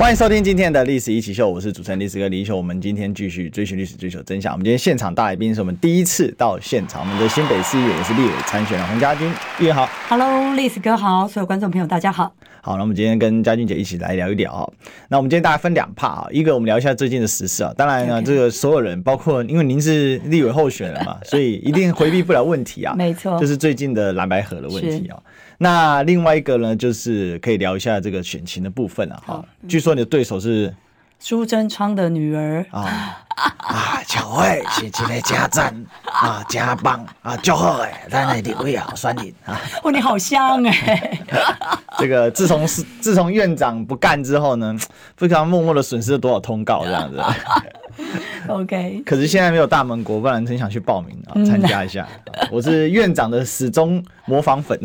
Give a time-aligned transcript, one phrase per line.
[0.00, 2.56] 欢迎收听今天的历史一起秀，我是主持人历史哥李秀。
[2.56, 4.50] 我们今天继续追寻历史，追求真相。
[4.50, 12.32] 我们今天现场大来宾是我们第一次到现场，我们的新北市议员也是立委参选的洪家军议员好，Hello，历史哥好，所有观众朋友大家好。
[12.62, 14.70] 好，那我们今天跟嘉俊姐一起来聊一聊啊。
[15.08, 17.72] 那我们今天大概分两 part 啊，一个我们聊一下最近的时事啊。
[17.76, 22.94] 当然呢，这个所有人，包括因为您是立委候选人嘛， 所以一定回避不了问题啊。
[22.98, 25.18] 没错，就是最近的蓝白河的问题啊。
[25.56, 29.22] 那另外一个呢，就是可以聊一下这个选情的部分啊。
[29.24, 30.74] 哈，据说你的对手是
[31.18, 33.24] 苏贞昌的女儿啊
[33.58, 39.58] 啊，巧慧是一个加赞啊，加棒啊，祝贺哎，咱的立委啊，选你啊。
[39.82, 41.18] 哇，你好香哎！
[41.98, 44.76] 这个自从是 自从院长不干之后呢，
[45.16, 47.22] 不知道默默的损失了多少通告这样子。
[48.48, 52.06] OK，可是现在没有大盟国，不然很想去报名啊，参加一下。
[52.24, 54.78] 嗯、我是院长的始终模仿粉。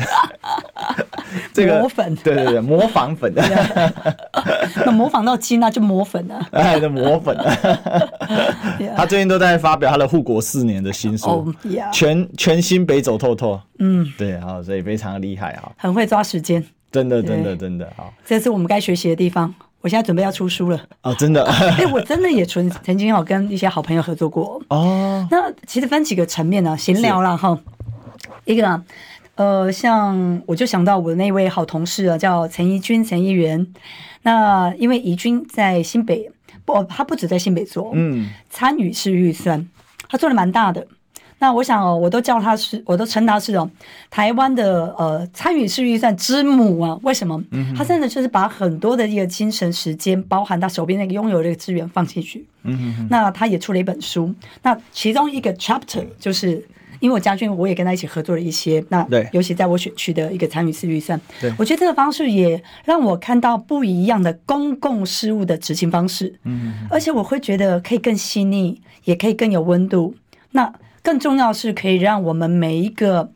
[1.53, 3.34] 这个模粉，对对对，模仿粉。
[4.86, 6.47] 那模仿到亲，那就模粉了。
[6.52, 7.36] 哎，的模粉。
[8.96, 11.48] 他最近都在发表他的护国四年的新书，oh.
[11.92, 13.60] 全全新北走透透。
[13.80, 16.64] 嗯，对，好，所以非常的厉害啊，很会抓时间。
[16.92, 18.14] 真的，真的，真的好。
[18.26, 19.54] 这是我们该学习的地方。
[19.82, 21.44] 我现在准备要出书了哦，真的。
[21.46, 25.28] 哎、欸，我真的也曾曾经有跟一些好朋友合作过哦。
[25.30, 26.76] 那其实分几个层面呢、啊？
[26.76, 27.56] 闲聊了哈。
[28.46, 28.82] 一个，
[29.36, 33.68] 呃，像我就想到我的那位好同事啊，叫陈怡君陈议员。
[34.24, 36.32] 那因为怡君在新北，
[36.66, 39.66] 不，他不止在新北做，嗯，参与式预算，
[40.10, 40.86] 他做的蛮大的。
[41.38, 43.70] 那我想哦，我都叫他是，我都称他是哦，
[44.10, 46.98] 台湾的呃参与式预算之母啊。
[47.04, 47.44] 为什么？
[47.78, 52.46] 他真的就是把很多的一个精神时间，包含他手边那个拥有的资源放进去。
[52.64, 53.08] 嗯哼哼。
[53.12, 54.34] 那他也出了一本书，
[54.64, 56.66] 那其中一个 chapter 就是
[57.00, 58.83] 因为我家俊，我也跟他一起合作了一些。
[58.89, 66.33] 那对，尤其在我选区的一个参与式预算，对，我觉得这个方式也让我看到不一样的公共事务的执行方式。
[66.44, 66.88] 嗯哼。
[66.89, 70.16] 而且我会觉得可以更细腻，也可以更有温度。
[70.51, 73.31] 那更重要是可以让我们每一个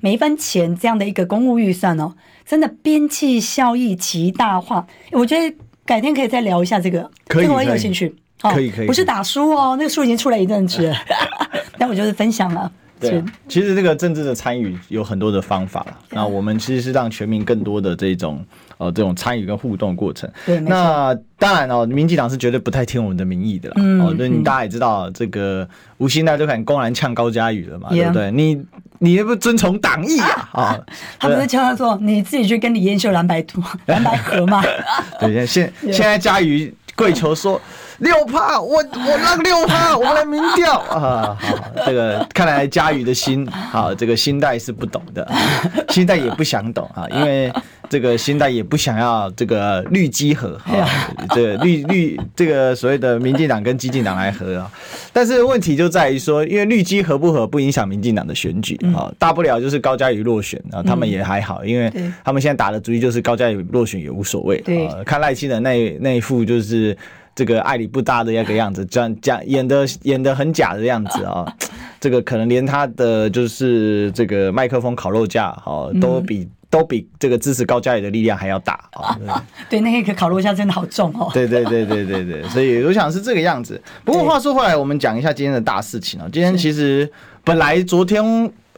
[0.00, 4.86] 每一分钱这样的一个公务预算哦，真的边际效益极大化。
[5.12, 8.14] 我觉得改天可以再聊一下这个，可以，我很有兴趣。
[8.40, 10.96] 可以可以，不是打书哦，那个书已经出来一阵子了，
[11.78, 12.72] 但我就是分享了。
[13.10, 15.98] 对，其实这个政治的参与有很多的方法了。
[16.10, 18.44] 那我们其实是让全民更多的这种
[18.78, 20.30] 呃这种参与跟互动过程。
[20.46, 23.74] 对，那当然哦，民进党是绝对不太听我们的民意的啦。
[23.78, 24.00] 嗯。
[24.00, 25.68] 哦，那你大家也知道，这个
[25.98, 27.88] 吴欣岱都敢公然呛高嘉瑜了嘛？
[27.90, 28.30] 对不对？
[28.30, 28.62] 你
[28.98, 30.48] 你也不遵从党意啊？
[30.52, 30.80] 啊，
[31.18, 34.62] 他不是呛他说你自己去跟李彦秀蓝白图 蓝白合嘛？
[35.18, 37.60] 对，现现在嘉瑜跪求说。
[38.02, 41.36] 六趴，我我让六趴， 我们来民调啊！
[41.40, 45.26] 好，这个看来嘉宇的心，好，这个心代是不懂的，
[45.90, 47.52] 心代也不想懂啊，因为
[47.88, 50.82] 这个心代也不想要这个绿基合啊，
[51.30, 54.70] 这个绿绿这个所谓的民进党跟激进党来合啊，
[55.12, 61.92] 但是问题就在于说，因为绿基合不合不影响民进党的选举啊，大不了就是高嘉宇落选啊，他们也还好，因为
[62.24, 64.58] 他们现在打的主意就是高嘉宇落选也无所谓
[64.90, 66.96] 啊，看赖清德那那一副就是。
[67.34, 71.52] 这个爱理不搭的那个样子，这样讲演的演的很假的样子啊、哦，
[71.98, 79.42] 这个可能连他的就是这个麦克风烤肉架哈，都比都比这个支持高嘉宇的力量还要大啊、哦！
[79.68, 81.30] 对，那一个烤肉架真的好重哦。
[81.34, 83.80] 对对对对对对，所以我想是这个样子。
[84.04, 86.26] 不过话说回来，我们讲一下今天的大事情啊。
[86.32, 87.10] 今天其实
[87.44, 88.22] 本来昨天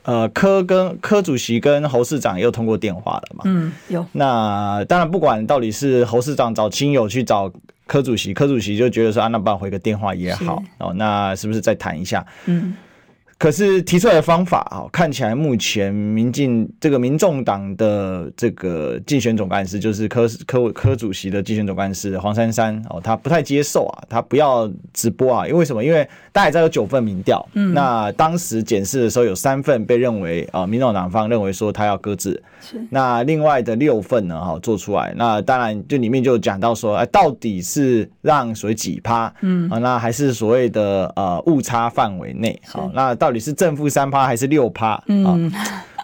[0.03, 3.43] 呃柯跟柯主席跟侯市长又通过电话了嘛。
[3.47, 4.05] 嗯，有。
[4.13, 7.53] 那当然不管到底是侯市长找亲友去找。
[7.87, 12.25] 柯主席，柯主席就觉得说啊，那不然回个电话也好哦，那是不是再谈一下？
[12.47, 12.75] 嗯。
[13.37, 25.85] 可是提出来的方法啊，看起来目前民进这个民众党的这个竞选总干事，就是柯柯柯主席的竞选总干事黄珊珊哦，他不太接受啊，他不要直播啊，因为什么？
[25.85, 43.13] 因为大家也知道有九份民调，嗯，那当时检视的时候有三份被认为啊，民众党方认为说他要搁置，是那另外的六份呢，哈，做出来，那当然就里面就讲到说，哎，到底是让所谓几趴，嗯啊，那还是所谓的呃误差范围内，好，那。
[43.25, 45.03] 到底是正负三趴还是六趴？
[45.07, 45.51] 嗯，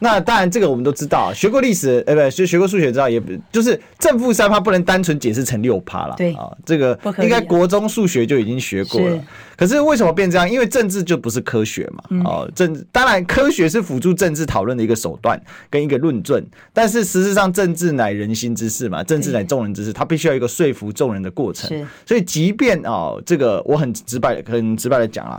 [0.00, 6.14] 那当然这个我们都知道，学过历史，呃，不，学学过数学知道，也不就是正负三趴不能单纯解释成六趴了。
[6.16, 9.22] 对啊，这个应该国中数学就已经学过了。
[9.54, 10.50] 可是为什么变这样？
[10.50, 12.02] 因为政治就不是科学嘛。
[12.24, 15.38] 哦，政当然科学是辅助政治讨论的一个手段
[15.68, 21.86] 跟一个论证，但是实质上政治乃人心之事嘛，政治乃众人之事，它必须要一个说服众人的过程。
[22.06, 25.38] 所以即便哦，这个我很直白、很直白的讲啊。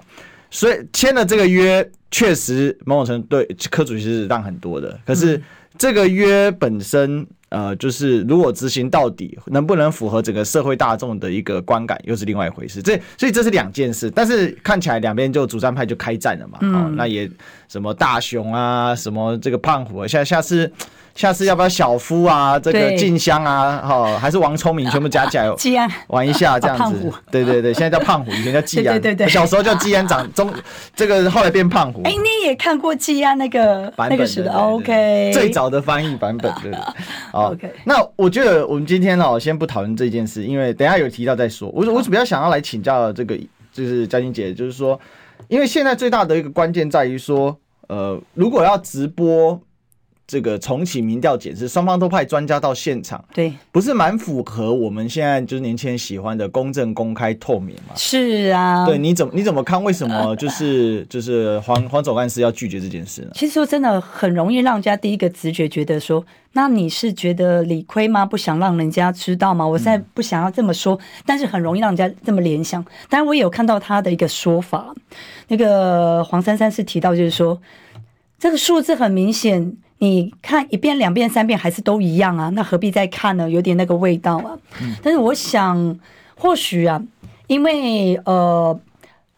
[0.51, 4.99] 所以签了这个约，确实某种程度对科主席是让很多的。
[5.05, 5.41] 可是
[5.77, 12.81] 这个约本身，呃，就是如果执行到底，能不能符合整个社会大众的一个观感，又是另外一回事。
[12.81, 14.11] 这所以这是两件事。
[14.11, 16.59] 但是看起来两边就主战派就开战了嘛。
[16.61, 17.27] 哦，那也
[17.67, 20.71] 什么大雄啊，什么这个胖虎啊，下下次。
[21.13, 22.57] 下次要不要小夫啊？
[22.57, 27.11] 这个静香啊，哈，还是王聪明，全部加起来， 季安玩一下这样子。
[27.29, 28.99] 对对对，现在叫胖虎， 以前叫季安。
[28.99, 30.51] 对对对，小时候叫季安长中，
[30.95, 32.01] 这个后来变胖虎。
[32.03, 36.71] 哎，你也看过季安那个版本的？OK，最早的翻译版本，对。
[37.33, 41.69] OK，那我觉得我们今天哦，先不讨论这件事，因为等下有提到再说。
[41.69, 43.37] 我我比较想要来请教这个，
[43.73, 44.99] 就是嘉欣姐，就是说，
[45.49, 47.57] 因为现在最大的一个关键在于说，
[47.89, 49.59] 呃，如果要直播。
[50.31, 57.93] 这个重启民调解释，双方都派专家到现场，对，不是蛮符合我们现在就是年轻人喜欢的公正、公开、透明嘛？
[57.97, 59.83] 是啊，对，你怎么你怎么看？
[59.83, 63.31] 为什么 就是就是黄黄总干事要拒绝这件事呢？
[63.33, 68.25] 其实说真的，很容易让人家第一个直觉觉得说，那你是觉得理亏吗？
[68.25, 69.67] 不想让人家知道吗？
[69.67, 72.81] 我现在不想要这么说，嗯、但是很容易让人家这么联想。
[73.09, 74.95] 当然，我也有看到他的一个说法，
[75.49, 77.61] 那个黄珊珊是提到，就是说
[78.39, 79.75] 这个数字很明显。
[80.03, 82.49] 你看一遍、两遍、三遍还是都一样啊？
[82.55, 83.47] 那何必再看呢？
[83.47, 84.57] 有点那个味道啊。
[85.03, 85.99] 但是我想，
[86.35, 86.99] 或许啊，
[87.45, 88.79] 因为呃，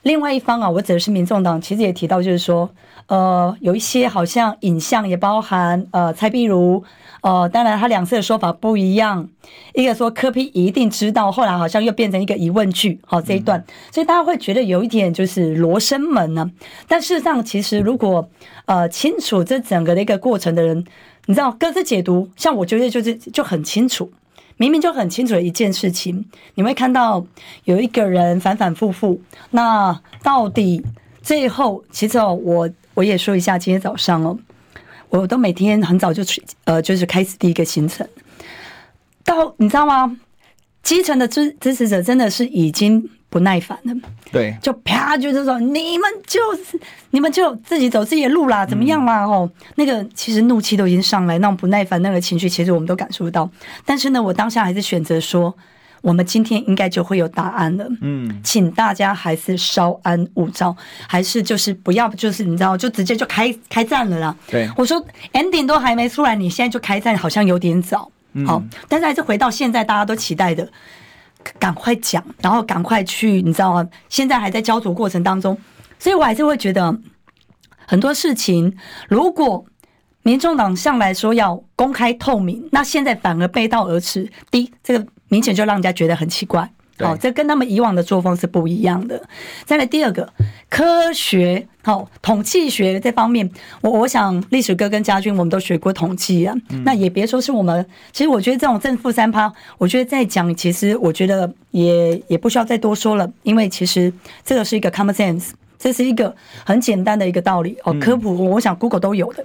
[0.03, 2.69] 另外一方啊，我指的是民众党，其实也提到，就是说，
[3.07, 6.83] 呃，有一些好像影像也包含呃，蔡碧如。
[7.21, 9.29] 呃，当然，他两次的说法不一样。
[9.73, 12.99] 一个说柯 P 一定知道，后来好像又变成一个疑问句。
[13.05, 13.63] 好，这一段，
[13.93, 16.51] 所以大家会觉得有一点就是罗生门呢。
[16.85, 18.29] 但事实上，其实如果
[18.65, 20.83] 呃清楚这整个的一个过程的人，
[21.25, 24.11] 你知道各自解读，像我觉得就是就很清楚，
[24.57, 26.25] 明明就很清楚的一件事情，
[26.55, 27.25] 你会看到
[27.63, 29.21] 有一个人反反复复。
[29.51, 30.83] 那到底
[31.21, 34.37] 最后，其实哦，我我也说一下，今天早上哦。
[35.09, 38.07] 我都每天很早就去，呃，就是开始第一个行程。
[39.23, 40.17] 到你知道吗？
[40.81, 43.93] 基层的支支持者真的是已经不耐烦了。
[44.31, 46.79] 对，就啪，就是说你们就是
[47.11, 49.23] 你们就自己走自己的路啦，怎么样啦？
[49.23, 53.49] 哦，那个其实怒气都已经上来，那种不耐烦那个情绪，其实我们都感受到。
[53.85, 55.55] 但是呢，我当下还是选择说。
[56.03, 57.87] 我们今天应该就会有答案了。
[58.01, 60.75] 嗯，请大家还是稍安勿躁，
[61.07, 64.35] 还是就是不要，就是你知道，就直接就开开战了啦。
[64.47, 65.01] 对，我说
[65.31, 68.11] ending 都还没出来，你现在就开战，好像有点早。
[68.45, 70.67] 好，但是还是回到现在大家都期待的，
[71.57, 73.89] 赶快讲，然后赶快去，你知道吗？
[74.09, 75.57] 现在还在焦灼过程当中，
[75.97, 76.99] 所以我还是会觉得
[77.87, 78.75] 很多事情，
[79.07, 79.65] 如果
[80.23, 84.29] 民众党向来说要公开透明，那现在反而背道而驰。
[84.51, 85.07] 第一，这个。
[85.33, 86.69] 明显就让人家觉得很奇怪，
[86.99, 89.19] 好，这跟他们以往的作风是不一样的。
[89.65, 90.31] 再来第二个，
[90.69, 93.49] 科学，好，统计学这方面，
[93.81, 96.53] 我我想历史哥跟家军我们都学过统计啊，
[96.85, 104.13] 那也别说是我们，其实我觉得这种正负三趴，我觉得再讲，其实我觉得也也不需要再多说了，因为其实
[104.45, 105.49] 这个是一个 common sense，
[105.79, 109.43] 这是一个很简单的一个道理哦，科普我想 Google 都有的。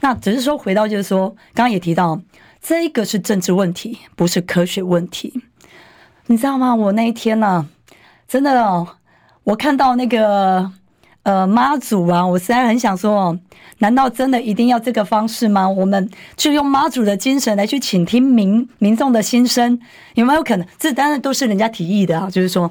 [0.00, 2.20] 那只是说回到就是说，刚刚也提到。
[2.60, 5.42] 这个是政治问题，不是科学问题，
[6.26, 6.74] 你知道吗？
[6.74, 7.66] 我那一天呢、啊，
[8.26, 8.86] 真的哦，
[9.44, 10.70] 我看到那个
[11.22, 13.38] 呃妈祖啊，我实在很想说，
[13.78, 15.68] 难道真的一定要这个方式吗？
[15.68, 19.80] 我们就用妈祖的精神来去倾听民民众的心声，
[20.14, 20.66] 有没有可能？
[20.78, 22.70] 这当然都是人家提议的啊，就是说，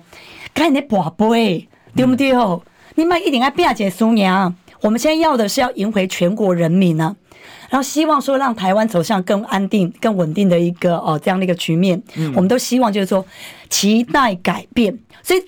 [0.54, 2.62] 看你宝贝对不对哦？
[2.96, 7.27] 你们一定要辩解输赢，我们现在要的是要赢回全国人民呢、啊。
[7.70, 13.26] 然后希望说让台湾走向更安定、更稳定的一个哦这样的一个局面，嗯，我们都希望就是说
[13.70, 14.98] 期待改变。
[15.22, 15.44] 所以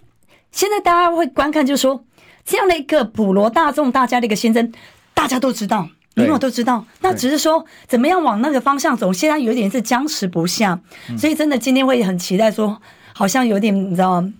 [0.51, 2.03] 现在大家会观看，就是说
[2.43, 4.71] 这样的一个普罗大众大家的一个心声，
[5.13, 6.85] 大家都知道，你我都知道。
[7.01, 10.79] 那只是说怎么样往那个方向走，现在有点是僵持不下。
[11.17, 12.81] 所以真的今天会很期待说，
[13.13, 14.33] 好像有点你知道吗？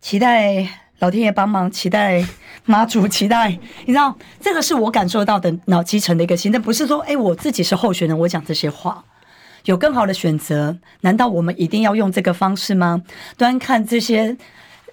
[0.00, 0.68] 期待
[0.98, 2.24] 老天爷帮忙，期待。
[2.66, 3.48] 妈祖期待，
[3.84, 9.04] 你知道这个是我感受到的脑基层的一个心，但不是说哎，我自己是候选人，我讲这些话
[9.64, 10.76] 有更好的选择？
[11.00, 13.02] 难道我们一定要用这个方式吗？
[13.36, 14.36] 端看这些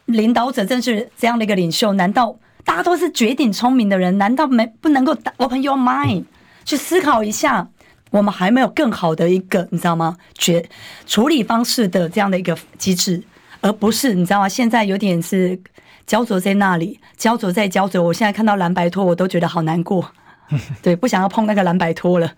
[0.06, 4.18] 领导者，正是这样的一个领袖，难道大家都是绝顶聪明的人？
[4.18, 6.26] 难道没不能够 open your mind？
[6.66, 7.68] 去思考一下，
[8.12, 10.18] 我们还没有更好的一个，你知道吗？
[10.38, 10.64] 决
[11.08, 13.24] 处理方式的这样的一个机制，
[13.62, 14.48] 而不是你知道吗？
[14.48, 15.60] 现在有点是
[16.06, 18.04] 焦灼在那里，焦灼在焦灼。
[18.04, 20.06] 我现在看到蓝白拖，我都觉得好难过。
[20.84, 22.32] 对，不想要碰那个蓝白拖了。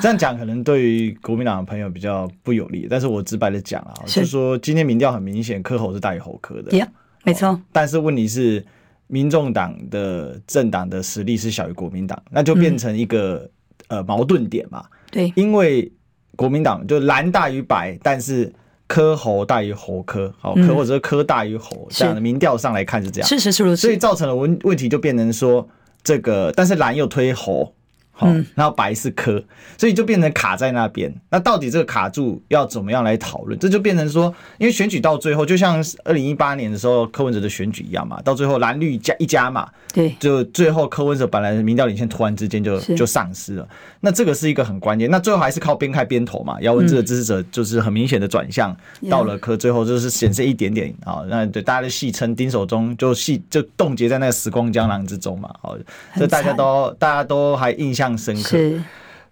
[0.00, 6.70] 这样讲可能对于国民党的朋友比较不有利，但是我直白的讲啊，是就是说今天民调很明显，柯侯是大于侯科的。
[6.70, 6.86] Yeah,
[7.24, 7.62] 没错、哦。
[7.72, 8.64] 但是问题是，
[9.06, 13.50] 民众党的政党的实力是小于国民党，那就变成一个、
[13.88, 14.84] 嗯、呃矛盾点嘛。
[15.10, 15.90] 对，因为
[16.36, 18.52] 国民党就蓝大于白，但是
[18.86, 23.28] 柯侯大于侯科，好科或者是科大于侯，这样的民调上来看是这样。
[23.28, 23.82] 是是是如此。
[23.82, 25.68] 所以造成了问问题就变成说。
[26.04, 27.74] 这个，但是蓝又推侯，
[28.18, 29.42] 好，然后白是柯，
[29.76, 31.14] 所以就变成卡在那边。
[31.28, 33.58] 那到底这个卡住要怎么样来讨论？
[33.58, 43.68] 这就变成说，因为选举到最后，就像二零一八年的时候柯文哲的选举一样嘛，到最后蓝绿加一加嘛，对，就最后柯文哲本来民调领先突然之间就就丧失了。
[44.00, 45.10] 那这个是一个很关键。
[45.10, 48.74] 那最后还是靠边开边投嘛，姚文智的支持者就是很明显的转向
[49.10, 51.22] 到了柯，最后就是显示一点点啊。
[51.28, 55.76] 那对大家的戏称丁守中就戏就冻结在那个时光胶囊之中嘛，好。
[56.16, 58.82] 这大家都大家都还印象深刻，是，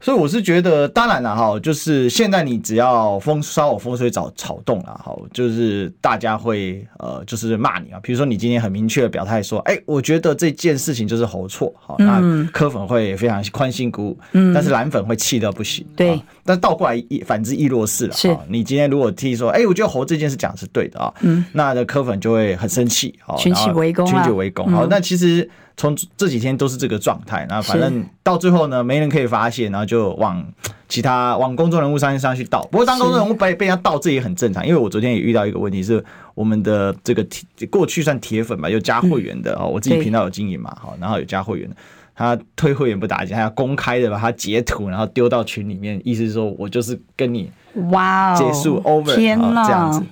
[0.00, 7.98] 所以我是觉得，当然了哈，就是现在你只要风稍有风吹草草动了哈，就是大家会呃，就是骂你啊。
[8.02, 16.20] 比如说你今天很明确的表态说，哎，我觉得这件事情就是侯错，好，那柯粉会非常宽心鼓舞，嗯，但是蓝粉会气到不行，对。
[16.46, 18.36] 但倒过来反之亦若是了，是。
[18.48, 25.48] 你今天如果替说，哎，我觉得侯这件事讲的是对的啊，嗯，那的柯粉就会很生气，好，群起围攻，群起围攻，好，那其实。
[25.76, 30.44] 从这几天都是这个状态，然后反正到最后呢，没人可以发现，然后就往
[30.88, 32.62] 其他往公众人物上上去倒。
[32.70, 34.64] 不过当公众人物被被人家倒，这也很正常。
[34.64, 36.02] 因为我昨天也遇到一个问题是，
[36.34, 41.74] 我们的这个铁过去算铁粉吧，有加会员的哦，我自己频道有经营嘛，好，然后有加会员的，
[42.14, 47.50] 他退会员不打紧，他要公开的把他截图，然后丢到群里面，意思是说我就是跟你
[47.90, 50.02] 哇结束 over 这样子。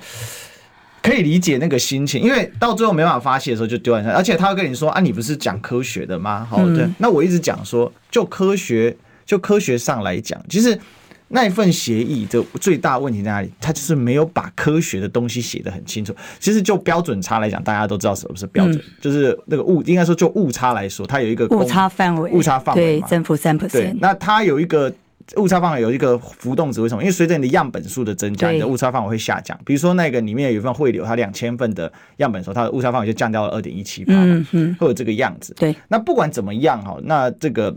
[1.03, 6.47] 可以理解那个心情，因为到最后没办法发泄的时候就丢在那，而且他会跟你说啊，你不是讲科学的吗？
[6.49, 10.79] 好，对，那我一直讲说，就科学，就科学上来讲，其实
[11.29, 13.51] 那一份协议的最大问题在哪里？
[13.61, 16.15] 他就是没有把科学的东西写得很清楚。
[16.39, 23.73] 其实就标准差来讲，大家都知道什么是标准，就是那个误，应该说就误差来说，它有一个误差范围，误差范围对，正负三 percent。
[23.73, 24.93] 对，那它有一个。
[25.37, 27.03] 误差范围有一个浮动值，为什么？
[27.03, 29.59] 因为随着你的样本数的增加，你的误差范围会下降。
[29.65, 35.55] 比如说那个里面有一份汇流，它两千份的样本时候，它的误差范围就降到了二点一七八，嗯嗯，会有这个样子。
[35.59, 37.77] 对，那不管怎么样哈，那这个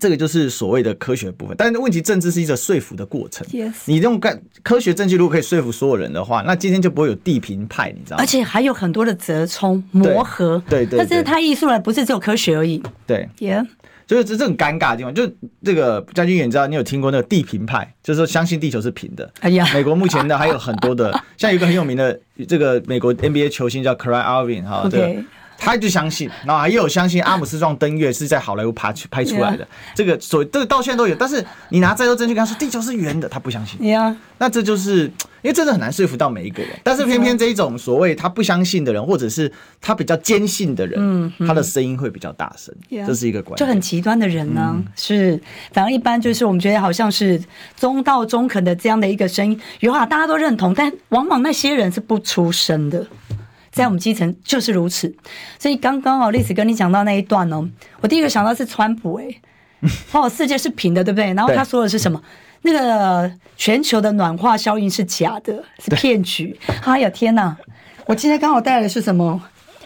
[0.00, 1.54] 这个就是所谓的科学部分。
[1.56, 3.46] 但是问题，政治是一个说服的过程。
[3.48, 3.74] Yes.
[3.84, 8.22] 你用科科学证据如果可以说服所有人的话，那今天就不会有地平派，你知道吗？
[8.22, 10.62] 而且还有很多的折冲磨合。
[10.68, 12.82] 对对，但是它艺术了，不是只有科学而已。
[13.06, 13.66] 对，Yeah。
[14.12, 15.26] 就是这这很尴尬的地方，就
[15.64, 19.30] 这个将军也知道，你有听过那个地平派，就是说相信地球是平的。
[19.40, 25.24] 哎呀，美国目前呢还有很多的，像有一个很有名的这个美国 NBA 球星叫 Kyrie Irving 哈，对。
[25.64, 31.14] 他就相信，然后也有相信阿姆斯壮登月是在好莱坞拍出拍出来的，这个所这个到现在都有。
[31.14, 33.78] 但是你拿再多证据跟他说地球是圆的，他不相信。
[34.38, 35.04] 那这就是
[35.42, 36.72] 因为真的很难说服到每一个人。
[36.82, 39.50] 但是偏偏这一种所谓他不相信的人，或者是
[39.80, 42.74] 他比较坚信的人，他的声音会比较大声。
[43.06, 43.64] 这是一个关系。
[43.64, 45.40] 就很极端的人呢，是
[45.72, 47.40] 反正一般就是我们觉得好像是
[47.76, 53.06] 中道中肯的这样的一个声音，有啊，大家都认同，但往往那些人是不出声的。
[53.72, 55.12] 在我们基层就是如此，
[55.58, 57.66] 所以刚刚哦历史跟你讲到那一段哦，
[58.00, 59.26] 我第一个想到是川普哎，
[60.12, 61.32] 哦，世界是平的，对不对？
[61.32, 62.22] 然后他说的是什么？
[62.64, 66.56] 那个全球的暖化效应是假的，是骗局。
[66.84, 67.56] 哎呀天哪！
[68.06, 69.42] 我今天刚好带来的是什么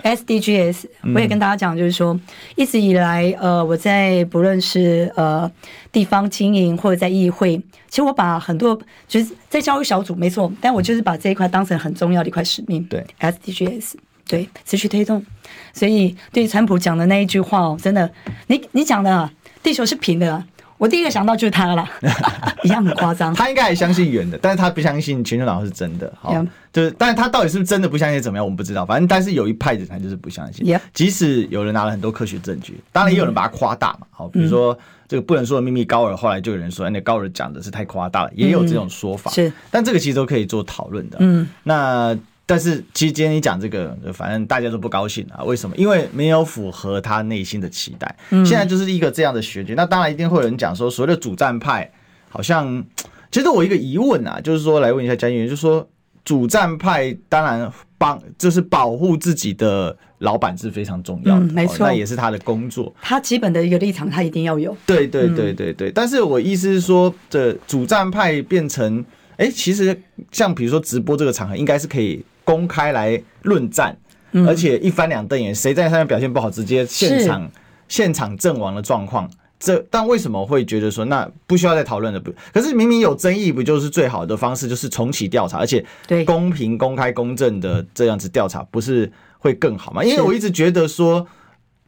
[0.07, 0.85] ？SDGs，
[1.15, 2.19] 我也跟大家讲，就是说，
[2.55, 5.51] 一直以来，呃，我在不论是呃
[5.91, 7.57] 地方经营或者在议会，
[7.89, 12.85] 其实我把很多就是在教育小组没错，但我就是把这一块当成很重要的一块使命。
[12.85, 13.95] 对，SDGs，
[14.29, 15.25] 对，持续推动。
[15.73, 18.09] 所以对于川普讲的那一句话哦，真的，
[18.47, 19.29] 你你讲的
[19.63, 20.45] 地球是平的。
[20.79, 21.89] 我第一个想到就是他了，
[22.65, 23.35] 一样很夸张。
[23.35, 26.13] 他应该还相信圆的，但是他不相信全球暖化是真的。
[26.21, 26.35] 好，
[26.73, 28.85] 就是，但是他到底是不是真的不相信怎么样，我们不知道。
[28.85, 30.79] 反正，但是有一派人他就是不相信。
[30.93, 34.07] 即使有人拿了很多科学证据，当然也有人把它夸大嘛。
[34.11, 34.77] 好，比如说
[35.09, 39.31] 这个不能说的秘密高尔，后来就有人说，那高尔讲的是太夸大了，也有这种说法。
[39.31, 41.17] 是，但这个其实都可以做讨论的。
[41.21, 42.17] 嗯，那。
[42.49, 45.43] 但是，其实今天你讲这个，反正大家都不高兴啊。
[45.43, 45.75] 为什么？
[45.77, 48.17] 因为没有符合他内心的期待。
[48.31, 51.91] 现在就是一个这样的选举，那当然一定会有人讲说，所谓的主战派
[52.29, 52.85] 好像，
[53.33, 55.89] 其实我一个疑问啊，就是说来问一下江议员，就是说
[56.25, 62.95] 主战派当然帮就是保护自己的老板是非常重要的，嗯、没错、哦，那也是他的工作。
[63.03, 64.77] 他基本的一个立场，他一定要有。
[64.87, 65.89] 对对对对对。
[65.89, 69.05] 嗯、但是我意思是说，这主战派变成，
[69.37, 70.01] 哎，其实
[70.31, 73.99] 像比如说直播这个场合，应该是可以公开来论战，
[74.31, 77.51] 嗯、而且一翻两瞪眼，谁在上面表现不好，直接现场
[77.89, 79.29] 现场阵亡的状况。
[79.59, 82.21] 这但为什么会觉得说那不需要再讨论了？
[82.21, 85.85] 不，可是明明有争议，不就是最好的方式就是重启调查，而且
[86.27, 90.05] 公平、公开、公正的这样子调查，不是会更好吗？
[90.05, 91.27] 因为我一直觉得说，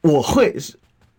[0.01, 0.57] 我会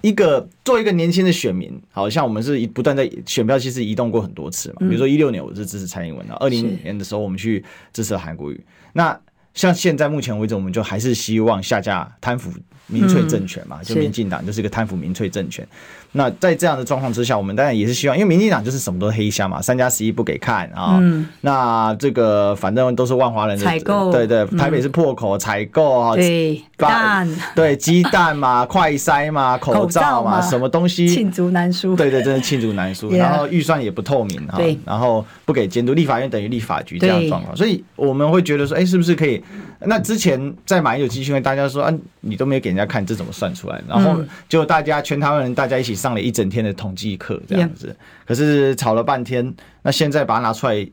[0.02, 4.78] 一个作为一个年轻的选民，好像我们是不断在选票，其实移动过很多次嘛。
[4.80, 8.60] 比如说一六年我是支持蔡英文的，二零年的时候我们去支持韩国瑜。
[8.94, 9.18] 那
[9.60, 12.50] 像现在目前为止，我们就还是希望下架贪腐
[12.88, 15.68] 民粹政权嘛，就民进党就是一个贪腐民粹政权。
[16.12, 20.98] 那在这样的状况之下，我们当然也是希望，因为民进党就是什么都黑箱嘛，三加十一不给看啊。
[21.00, 31.08] 嗯、那这个反正都是万华人的采购，对对，台北是破口采购啊，对蛋，对鸡蛋嘛， 快筛嘛，口罩嘛，什么东西？
[31.08, 33.12] 罄竹难书，对对，真的罄竹难书。
[33.12, 39.44] 然后预算也不透明哈，然后不给监督，立法院等于立法局这样的状况，所以我们会觉得说，哎，是不是可以？
[39.82, 43.80] 那之前在马英九基金会，大家说啊，你都没有给人家看，这怎么算出来？
[43.88, 45.99] 然后就大家全台湾人大家一起。
[46.00, 49.54] 上了一整天的统计课，这样子，可是吵了半天，
[49.84, 50.88] 那现在把它拿出来，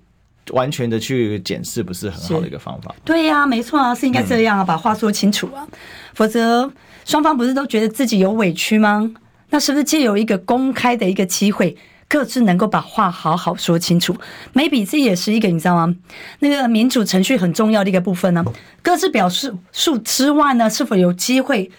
[0.51, 2.95] 完全的去检视，不是很好的一个方法。
[3.05, 5.79] 对呀、啊，没错啊，是应该这样啊，把话说清楚啊，嗯、
[6.15, 6.71] 否则
[7.05, 9.11] 双方不是都觉得自己有委屈吗？
[9.51, 11.77] 那是不是借由一个公开的一个机会，
[12.09, 14.15] 各自能够把话好好说清楚
[14.55, 15.95] ？maybe 这也是一个你知道吗？
[16.41, 18.45] 那个民主程序很重要的一个部分呢。
[18.83, 21.71] 各自表示数之外呢，是否有机会？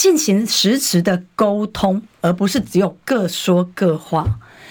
[0.00, 4.26] 进行实质的沟通，而不是只有各说各话，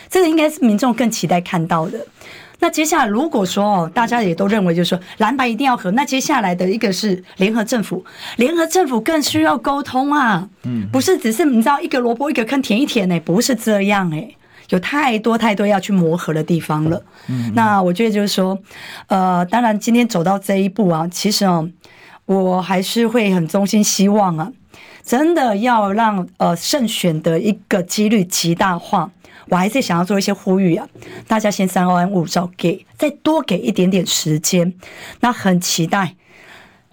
[0.10, 2.04] 这个应该是民众更期待看到的。
[2.58, 8.04] 那接下来，如果说哦，大家也都认为就是说蓝白一定要合，那接下来的一个是联合政府，
[8.38, 14.32] 联合政府更需要沟通啊，嗯，不是只是你知道一个萝卜一个坑填一填呢，不是这样哎，
[14.70, 17.00] 有太多太多要去磨合的地方了。
[17.28, 18.58] 嗯，那我觉得就是说，
[19.10, 21.70] 呃，当然今天走到这一步啊，其实哦，
[22.26, 24.52] 我还是会很衷心希望啊。
[25.10, 29.10] 真的要让呃胜选的一个几率极大化，
[29.48, 30.88] 我还是想要做一些呼吁啊，
[31.28, 34.72] 大家先三安勿躁，给再多给一点点时间。
[35.22, 36.16] 那很期待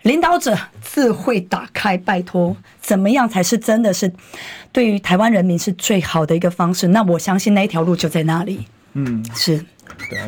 [0.00, 4.10] 领导者自会打开，拜托，怎么样才是真的是
[4.72, 6.88] 对于台湾人民是最好的一个方式？
[6.88, 8.66] 那我相信那一条路就在那里。
[8.94, 9.62] 嗯，是。
[10.08, 10.26] 对啊，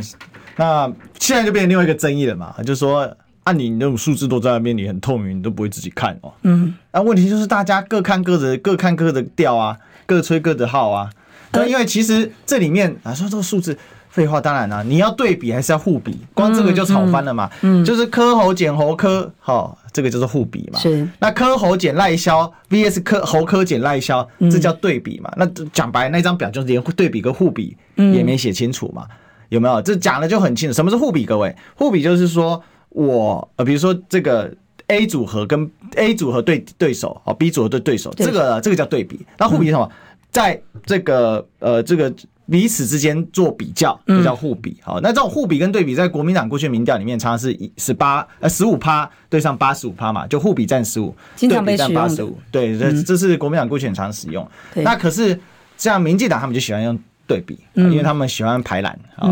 [0.57, 3.17] 那现在就变成另外一个争议了嘛，就是说。
[3.49, 6.31] 那、啊、你那种数字都在那边，你很透明，你都不会自己看哦。
[6.43, 11.09] 嗯，那、啊、问题就是大家各看各的，各看各的调啊，各吹各的号啊。
[11.51, 13.79] 对，因为其实这里面啊，说这个数字，
[14.11, 17.51] 废话当然啦、啊，你要对比还是要互比，光这个就吵翻了嘛。
[17.63, 20.79] 嗯，就是柯侯减侯柯，好，这个就是互比嘛。
[20.79, 25.33] 是，那柯侯减赖萧 VS 柯侯柯减赖萧，这叫对比嘛？
[25.39, 29.07] 那讲白，那张表就是连对比跟互比也没写清楚嘛？
[29.49, 29.81] 有没有？
[29.81, 31.25] 这讲的就很清楚，什么是互比？
[31.25, 32.63] 各位，互比就是说。
[32.99, 34.53] 我呃，比如说这个
[34.89, 39.25] A 组合跟 A 组合对对手，哦，B 组合对对手，这个这个叫对比。
[39.39, 39.89] 那互比什么？
[40.33, 42.13] 在这个呃这个
[42.51, 44.77] 彼此之间做比较，这叫互比。
[44.83, 52.37] 好，那这种互比跟对比，在国民党过去民调里面，常常是十八呃十五趴对上八十五趴嘛，就互比占十五，对比占八十五。
[52.51, 54.45] 对，这这是国民党过去很常使用。
[54.75, 55.39] 那可是
[55.77, 56.99] 像民进党他们就喜欢用。
[57.29, 59.29] 对比，因为他们喜欢排懒啊，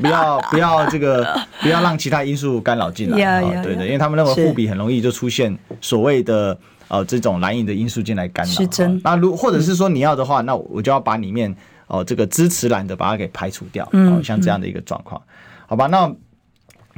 [0.00, 1.26] 不要不要这个
[1.60, 6.56] 不要让其他因素干扰进来 啊，对对，因为他们认为互比很容易就出现所谓的
[6.86, 8.52] 呃这种蓝影的因素进来干扰。
[8.52, 9.00] 是真。
[9.02, 11.52] 那如或者是说你要的话，那我就要把里面
[11.86, 15.20] 哦这个支持蓝的把它给排除掉，哦像这样的一个状况，
[15.66, 15.86] 好吧？
[15.86, 16.14] 那。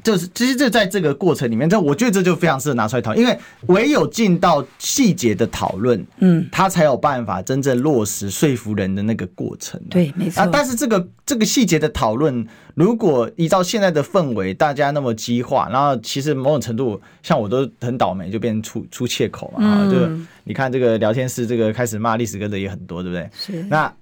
[0.02, 9.80] 就是，其实这在这个过程里面，这我觉得这就非常适合拿出来讨论，因为唯有进到细节的讨论，嗯，他才有办法真正落实说服人的那个过程。
[9.90, 10.42] 对，没错。
[10.42, 19.96] 啊，但是这个这个细节的讨论，如果依照现在的氛围，大家那么激化，然后其实某种程度，像我都很倒霉，就变成出出切口嘛，啊，就
[20.44, 23.30] 你看这个聊天室，这个开始骂历史哥的也很多，对不对？
[23.34, 23.62] 是。
[23.68, 23.92] 那。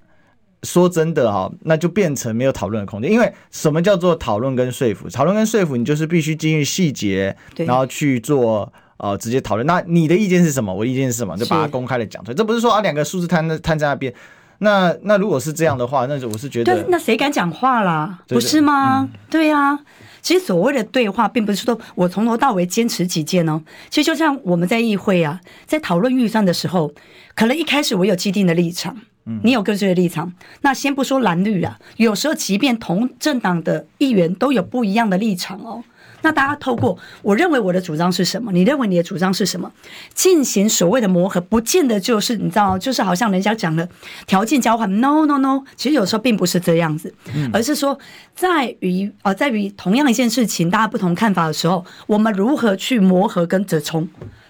[0.63, 3.11] 说真的哈，那就变成没有讨论的空间。
[3.11, 5.09] 因为什么叫做讨论跟说服？
[5.09, 9.67] 讨论跟说服，你就是必须进入细节，然后去做呃直接讨论。
[9.67, 10.75] 那你的意见是什么？
[10.75, 11.37] 我的意见是什么？
[11.37, 12.35] 就把它公开的讲出来。
[12.35, 14.13] 这不是说啊两个数字摊摊在那边。
[14.61, 18.19] 那那如果是这样的话，那我是觉得，对，那谁敢讲话啦？
[18.27, 19.03] 不是吗？
[19.03, 19.79] 嗯、对呀、啊。
[20.21, 23.63] 其实所谓的对话，并不是说我从头到尾坚持己见哦。
[23.89, 26.93] 其实就像我们在议会啊，在讨论预算的时候，
[27.37, 28.97] 可能一开始我有既定的立场。
[29.43, 35.83] 你有各自的立场，那先不说蓝绿啊，有时候即便同政党的议员都有不一样的立场哦。
[36.21, 39.71] 那大家透过我认为我的主张是什么，你认为你的主张是什么，
[40.15, 43.89] 进行所谓的磨合，不见得就是你知道，就是好像人家讲的
[44.27, 45.01] 条件交换。
[45.01, 47.15] No No No，其实有时候并不是这样子，
[47.53, 47.97] 而是说
[48.35, 54.09] 在于呃，在于同样一件事情，大家不同看法的时候，我们如何去磨合跟折冲。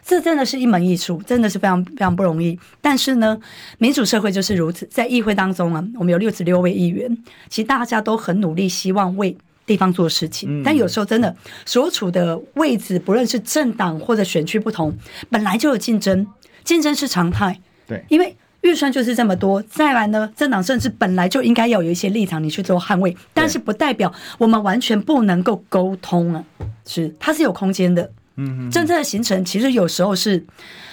[0.09, 2.59] 这真的是一门艺术，真的是非常非常不容易。
[2.81, 3.39] 但是呢，
[3.77, 7.15] 民主社会就是如此，在议会当中啊，我们有六十六位议员，
[7.51, 10.63] 其实大家都很努力，希望为地方做事情。
[10.65, 14.97] 但有时候真的所处的位置，不论是政党或者选区不同，
[15.29, 16.27] 本来就有竞争，
[16.65, 17.61] 竞争是常态。
[17.87, 19.61] 对，因为预算就是这么多。
[19.65, 26.43] 再来呢，政党甚至本来就应该要有一些立场，你去做捍卫，但是不代表我们完全不能够沟通啊，
[26.87, 28.11] 是它是有空间的。
[28.39, 30.47] 嗯，真正的形成其实有时候是，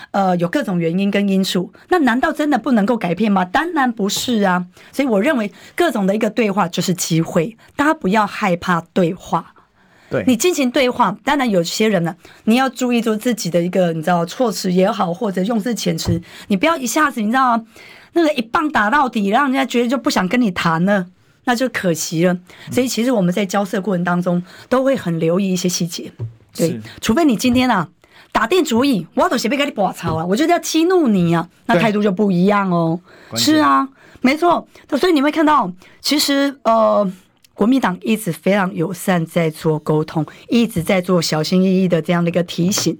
[0.10, 1.72] 呃，有各种原因跟因素。
[1.90, 3.46] 那难道真的不能够改变吗？
[3.46, 4.66] 当然不是啊。
[4.92, 9.54] 所以我认为各种的一个对话就是机会，大家不要害怕对话。
[10.10, 17.64] 对，你进行对话，当然有些人呢，你要注意住自己的一个你知道措辞也好，或者用字遣词，你不要一下子你知道
[18.14, 21.08] 那个一棒打到底，让人家觉得就不想跟你谈了，
[21.46, 22.38] 那就可惜了。
[22.72, 26.12] 所以其实我们在交涉过程当中都会很留意一些细节。
[26.56, 27.88] 对，除非你今天啊
[28.32, 33.00] 打定主意，我都是要跟你拔草啊，我就要激怒你啊，那态度就不一样哦。
[33.36, 33.88] 是啊，
[34.22, 34.68] 没错。
[35.00, 37.10] 所以你会看到，其实呃，
[37.54, 42.98] 国民党一直非常友善，在做沟通，一直在做小心翼翼的这样的一个提醒。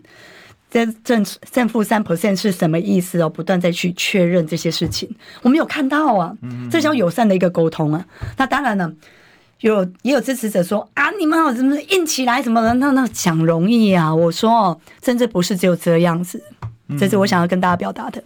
[0.70, 3.30] 在正正负三 percent 是什么意思哦？
[3.30, 5.10] 不断再去确认这些事情，
[5.42, 6.34] 我们有看到啊，
[6.70, 8.06] 这叫友善的一个沟通啊。
[8.38, 8.92] 那当然了。
[9.62, 12.74] 有也有支持者说啊，你们好怎么硬起来什么的？
[12.76, 14.14] 那那讲容易啊！
[14.14, 16.42] 我说哦，甚至不是只有这样子，
[17.00, 18.22] 这是我想要跟大家表达的。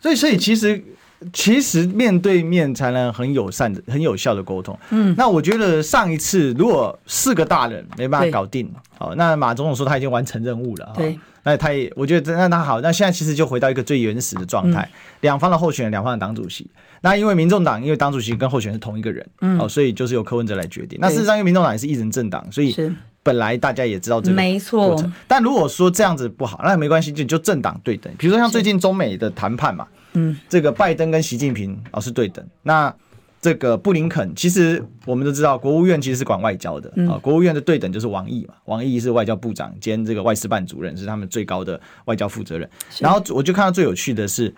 [0.00, 0.84] 所以，所以其实
[1.32, 4.78] 其实面对面才能很友善的、很有效的沟通。
[4.90, 10.92] 嗯，那我觉得上一次如果四个大人没办法搞定，好，那马总统说他已经完成任务了。
[10.96, 14.88] 对，那他也我觉得那他好，那现在其实就回到一个最原始的状态，
[15.20, 16.68] 两方的候选人，两方的党主席。
[17.02, 20.98] 那因为民众党，因为党主席跟候选人是同一个人，嗯，哦，所以就是由柯文哲来决定。
[21.00, 22.74] 那事实上，因为民众党也是一人政党，所以
[23.22, 24.96] 本来大家也知道这个没错。
[25.28, 28.10] 但如果说这样子不好，那也没关系，就就政党对等。
[28.16, 32.42] 比如说像最近中美的谈判嘛，嗯，这个拜登跟习近平哦是对等。
[32.62, 32.94] 那
[33.44, 42.66] 这个布林肯，其实我们都知道，国务院其实是管外交的啊，国务院的对等就是王毅嘛，王毅是外交部长兼这个外事办主任，是他们最高的外交负责人。
[43.00, 44.54] 然后我就看到最有趣的是。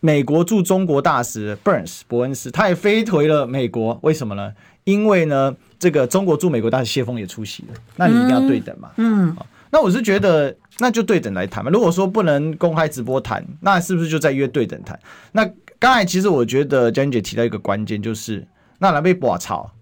[0.00, 4.52] 美国驻中国大使 Burns 伯恩斯，他也飞回了美国，为什么呢？
[4.84, 8.90] 因为呢，这个中国驻美国大使谢峰也出席了，那你一定要对等嘛。
[8.98, 9.36] 嗯，嗯，
[9.70, 11.70] 那我是觉得，那就对等来谈嘛。
[11.70, 14.96] 如果说不能公开直播谈，那是不是就在约对等谈？
[15.32, 18.46] 那刚才其实我觉得佳音姐提到一个关键，就是
[18.78, 19.72] 那来被拔草。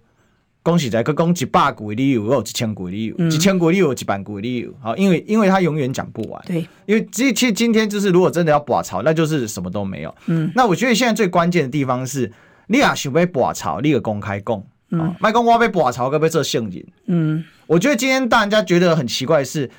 [0.62, 4.72] 恭喜在可讲一百句理由，有一千句理由，一千股理由，一万句理由。
[4.80, 6.42] 好，因为因为他永远讲不完。
[6.46, 10.14] 对，因为其实今天就是，如果真的要拔草，那就是什么都没有。
[10.24, 12.32] 嗯，那我觉得现在最关键的地方是，
[12.68, 14.66] 你俩想被拔草，你个公开供。
[14.88, 16.82] 嗯，麦讲我被拔草，该不可以做陷阱？
[17.08, 19.70] 嗯，我觉得今天大家觉得很奇怪的是，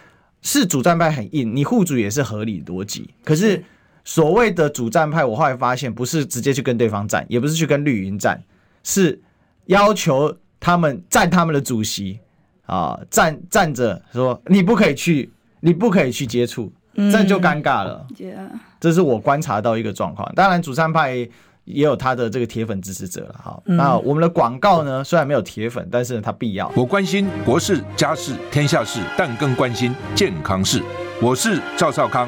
[0.44, 3.10] 是主战派很硬，你护主也是合理逻辑。
[3.24, 3.64] 可是
[4.06, 8.42] 所谓的主战派，我后来发现不是直接去跟对方战，也不是去跟绿营战，
[8.84, 9.22] 是
[9.66, 10.38] 要求。
[10.58, 12.20] 他们站他们的主席
[12.66, 18.04] 啊，站站着说你不可以去，你不可以去接触，这就尴尬了。
[18.80, 20.28] 这是我观察到一个状况。
[20.34, 21.14] 当然，主战派
[21.66, 23.40] 也有他的这个铁粉支持者了。
[23.44, 26.72] 好，那我们的广告呢，虽然没有铁粉，但是它必要。
[26.76, 30.82] 我关心国事、家事、天下事，但更关心健康事。
[31.22, 32.28] 我是赵少康，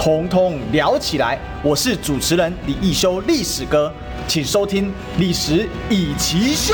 [0.00, 1.38] 统统聊起来。
[1.62, 3.92] 我是主持人李易修，历史哥。
[4.26, 4.86] 请收听
[5.18, 6.72] 《历史易起秀》，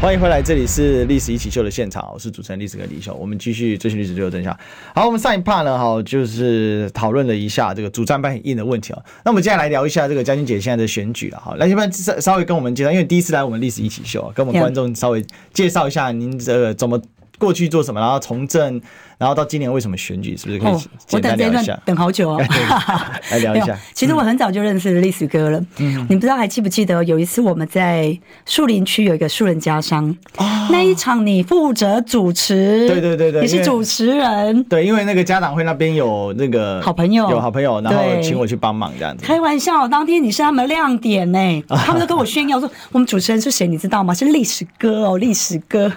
[0.00, 4.58] 欢迎回来，这里是《历史一起秀》的现场，我是主持人历史哥李修，我们继续追寻历史，最后真相。
[4.94, 9.02] 好，我们上一 part 呢，哈，就是讨论了一下这个主战派很硬的问题啊。
[9.26, 16.98] 那我们接下来聊一下这个嘉欣姐现在的选举了，哈，来，先不稍稍微跟我们介绍，因为第一次来我们《历史一起秀》，跟我们观众稍微介绍一下您这个怎么
[17.38, 18.80] 过去做什么，然后从政。
[19.22, 20.74] 然后到今年为什么选举，是不是可以
[21.06, 21.74] 简单聊一下？
[21.74, 22.42] 哦、等好久哦，
[23.30, 23.78] 来聊一下。
[23.94, 25.64] 其实我很早就认识历史哥了。
[25.78, 34.64] 嗯，你不知道还记不记得有一次我们在树林区有一个树人家商，哦、那一场你负责主持，对对对对，你是主持人。
[34.64, 39.24] 对，因为那个家长会那边有那个好朋友，有好朋友，然后请我去帮忙这样子。
[39.24, 41.38] 开玩笑，当天你是他们的亮点呢，
[41.86, 44.12] 他们都跟我炫耀说，我们主持人是谁，你知道吗？
[44.12, 45.92] 是历史哥哦，历史哥。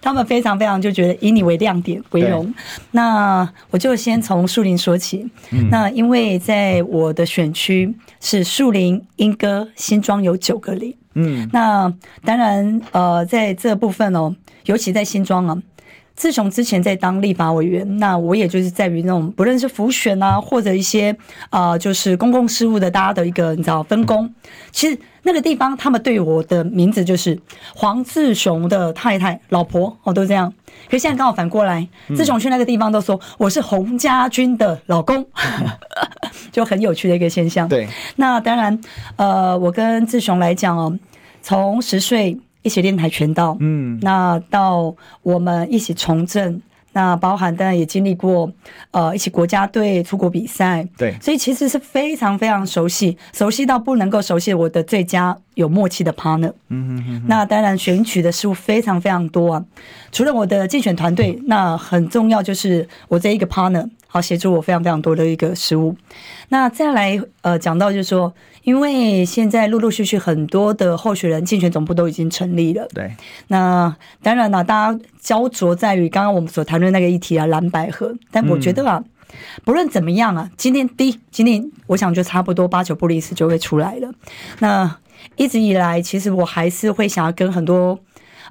[0.00, 2.54] 他们非常非常就觉得以你为亮点为荣。
[2.92, 5.28] 那我就先从树林说起。
[5.50, 10.96] 嗯、那因为在我的选区是树林、莺歌、新庄有九个里。
[11.14, 11.92] 嗯，那
[12.24, 15.62] 当然呃，在这部分哦，尤其在新庄啊，
[16.16, 21.14] 自从之前在当立法委员，那我也就是在于那种不论是辅选啊，或者一些
[21.50, 24.32] 啊、呃，就是公共事务的大家的一个你知道分工，
[24.70, 24.98] 其实。
[25.24, 27.36] 那个地方，他们对我的名字就是
[27.74, 30.52] 黄志雄的太太、老婆，哦，都这样。
[30.86, 35.26] 可是现在刚好反过来，志雄去那个地方都说我是洪家军的老公，
[36.52, 37.68] 就很有趣的一个现象。
[37.68, 38.78] 对，那当然，
[39.16, 40.96] 呃，我跟志雄来讲哦，
[41.42, 46.60] 从十岁一起练跆拳道，嗯，那到我们一起从政。
[46.94, 48.50] 那包含当然也经历过，
[48.92, 56.52] 呃，一起国家队出国比赛，对，所以其实是非常非常熟悉，熟悉到不能够熟悉我的最佳有默契的 partner。
[56.70, 57.22] 嗯嗯嗯。
[57.28, 59.64] 那当然选取的事物非常非常多啊，
[60.10, 63.86] 除了我的竞选团队，那很重要就是我这一个 partner。
[64.06, 65.96] 好，协助我非常非常多的一个事务。
[66.48, 68.32] 那再来，呃，讲到就是说，
[68.64, 72.88] 因为现在陆陆续续很多的候选人竞选总部都已经成立了。
[72.92, 73.14] 对。
[73.48, 78.14] 那当然了，大家焦灼在于刚刚我们所谈论那个议题啊，蓝白合。
[78.30, 79.32] 但我觉得啊，嗯、
[79.64, 84.10] 不论怎么样啊，今天第一，今天我想就差不多八九不离十就会出来了。
[84.58, 84.98] 那
[85.36, 87.98] 一直以来，其实我还是会想要跟很多。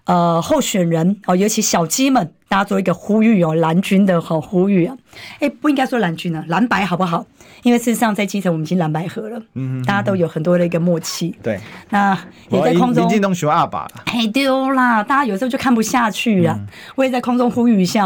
[0.05, 4.97] 呃，候选人哦，尤其小鸡们，大家做一个呼吁哦，蓝军的好呼吁啊！
[5.39, 7.25] 哎，不应该说蓝军啊，蓝白好不好？
[7.63, 9.41] 因为事实上在基层我们已经蓝白合了，
[9.85, 11.33] 大家都有很多的一个默契。
[11.41, 12.17] 对，那
[12.49, 13.03] 也在空中。
[13.03, 13.87] 林进东学二把。
[14.05, 15.01] 哎，丢啦！
[15.01, 16.53] 大家有时候就看不下去了。
[16.53, 18.05] 嗯、我也在空中呼吁一下，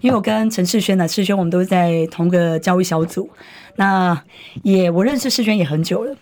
[0.00, 3.28] 因为我跟陈世轩呢，世轩我们都在同个教育小组，
[3.76, 4.20] 那
[4.62, 6.14] 也我认识世轩也很久了。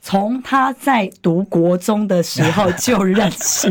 [0.00, 3.70] 从他在读国中的时候就认识，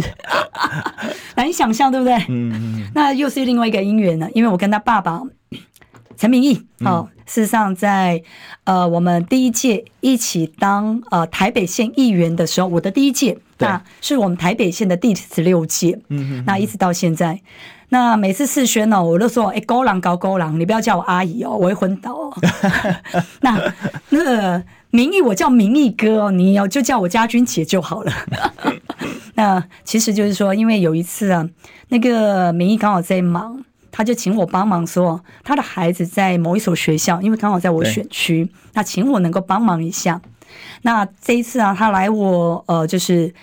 [1.35, 2.15] 难以想象，对不对？
[2.27, 2.91] 嗯嗯。
[2.93, 5.21] 那又是另外一个姻缘呢，因为我跟他爸爸
[6.17, 8.21] 陈明义，哦，事实上在
[8.63, 15.99] 呃我们第一届一起当呃台北县议员的时候，我的第一届，那是我们台北县的第十六届。
[16.10, 16.43] 嗯嗯。
[16.45, 17.39] 那一直到现在，
[17.89, 22.34] 那每次试宣呢，我都说，哎，高郎高高郎，你不要叫我阿姨哦，我会昏倒哦。
[23.41, 23.73] 那
[24.10, 24.63] 那个。
[24.89, 28.12] 名义我叫明义哥哦，你要就叫我家军姐就好了。
[29.36, 31.47] 那其实就是说，因为有一次啊，
[31.89, 33.62] 那个明义刚好在忙，
[33.97, 40.21] 他就请我帮忙说，他的孩子在某一所学校，因为刚好在我选区，那请我能够帮忙一下。
[40.83, 43.33] 那这一次啊，他来我呃，就是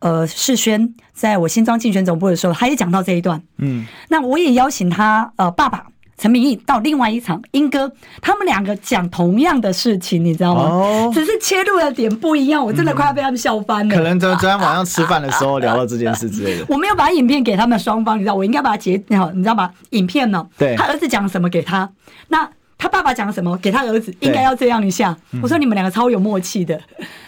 [0.00, 3.42] 呃世轩在我新庄竞选总部的时候，他也讲到这一段。
[3.56, 5.86] 嗯，那我也邀请他呃爸爸。
[6.16, 7.90] 陈明义到另外一场，英哥，
[8.22, 10.62] 他们两个讲同样的事情，你知道吗？
[10.62, 13.94] 哦，只是切入的点不一样，我真的快要被他们笑翻了。
[13.94, 16.64] 可能昨昨天晚上吃饭的时候聊到这件事之类的。
[16.70, 19.70] 我没有把影片给他们双方，你知道，我应该把它截好，你知道吗？
[19.90, 20.46] 影片呢？
[20.56, 21.90] 对，他儿子讲什么给他，
[22.28, 22.48] 那
[22.78, 25.16] 他爸爸讲什么给他儿子，应该要这样一下。
[25.42, 26.80] 我说你们两个超有默契的，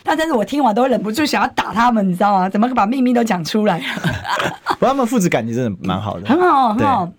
[0.05, 2.49] 但但是我听完都忍不住想要打他们，你知道吗？
[2.49, 3.83] 怎么把秘密都讲出来？
[4.79, 7.11] 不过他们父子感情真的蛮好的，很好，很好，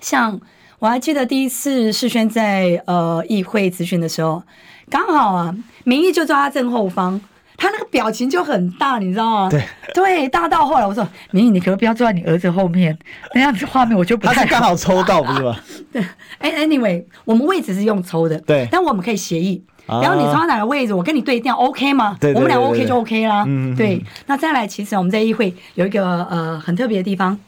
[0.00, 0.40] 像。
[0.84, 4.42] 我还记得第一次世轩在呃议会咨询的时候，
[4.90, 7.18] 刚好啊，明义就坐他正后方，
[7.56, 9.48] 他那个表情就很大，你知道吗？
[9.48, 12.94] 对对，大到后来我说明义，你可不要坐在你儿子后面，
[13.34, 14.34] 那样子画面我就不太。
[14.36, 15.56] 他是刚好抽到不是吗？
[15.90, 16.04] 对，
[16.36, 22.14] 哎，anyway，我们位置是用抽的，对，但我们可以协议，然后你抽到哪个位置，我跟你对调，OK 吗？
[22.20, 23.42] 对，我们俩 OK 就 OK 啦。
[23.46, 24.04] 嗯，对。
[24.26, 27.40] 那再来，其实我们在议会有一个呃很特别的地方。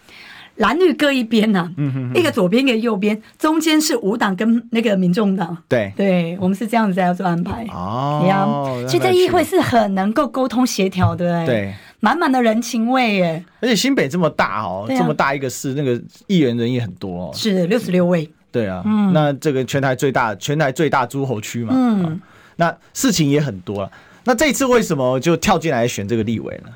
[0.56, 5.56] 蓝绿各一边呐、啊，嗯、哼哼一个左边一个右边，中间是无党跟那个民众党。
[5.68, 7.66] 对，对我们是这样子在做安排。
[7.72, 8.46] 哦，呀，
[8.88, 13.44] 其实在议会是很能够沟通协调的，对，满满的人情味耶。
[13.60, 18.28] 而且新北这么大哦，啊、这么大一个市，那个议员人也很多哦，是六十六位。
[18.50, 22.16] 对啊，嗯、那这个全台最大，全台最大诸侯区嘛，嗯、啊，
[22.56, 23.90] 那事情也很多了。
[24.24, 26.70] 那这一次为什么就跳进来选这个立委呢？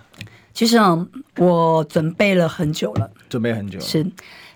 [0.52, 1.06] 其实啊，
[1.38, 3.84] 我准备了很久了，准备很久了。
[3.84, 4.04] 是，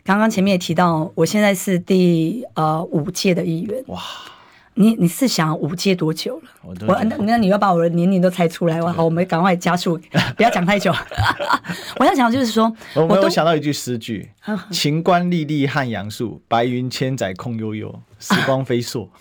[0.03, 3.83] 刚刚前面也提到，我现在是第呃五届的议员。
[3.87, 4.03] 哇，
[4.75, 6.75] 你你是想五届多久了？
[6.87, 8.93] 我那那你要把我的年龄都猜出来哇！
[8.93, 9.99] 好，我们赶快加速，
[10.37, 10.93] 不要讲太久。
[12.01, 14.31] 我要讲就是说，我没有想到一句诗句：
[14.71, 19.09] 晴观历历汉阳树，白云千载空悠悠，时光飞速。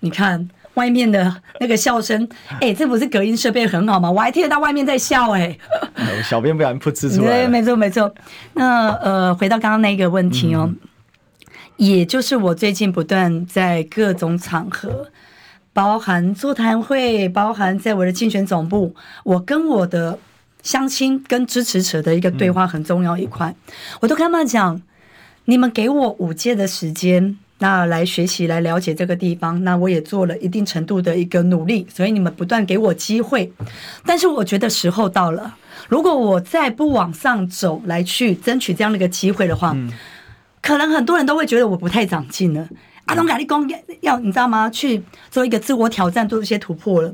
[0.00, 0.48] 你看
[0.80, 4.10] 外面的那个笑声，哎、欸，这不是隔音设备很好吗？
[4.10, 5.58] 我还听得到外面在笑、欸，
[5.94, 7.42] 哎， 小编不小心噗嗤出来。
[7.42, 8.12] 对，没错没错。
[8.54, 10.64] 那呃，回到刚刚那个问题哦。
[10.66, 10.76] 嗯
[11.76, 15.08] 也就是我最近不断在各种场合，
[15.72, 20.18] 包含座谈会，包含在我的竞选总部，我跟我的
[20.62, 23.54] 乡亲跟支持者的一个对话很重要一块，
[24.00, 24.82] 我都跟他们讲，
[25.46, 33.50] 你们给我五届的时间，那来学习来了解这个地方，那我也做了一定程度的一个努力，所以你们不断给我机会，
[34.04, 35.54] 但是我觉得时候到了，
[35.88, 39.76] 如果我再不往上走来去争取这样的一个机会的话。
[40.62, 42.68] 可能很多人都会觉得我不太长进了。
[43.06, 43.66] 阿东咖喱公
[44.02, 44.68] 要你知道吗？
[44.68, 47.10] 去做一个自我挑战，做一些突破了。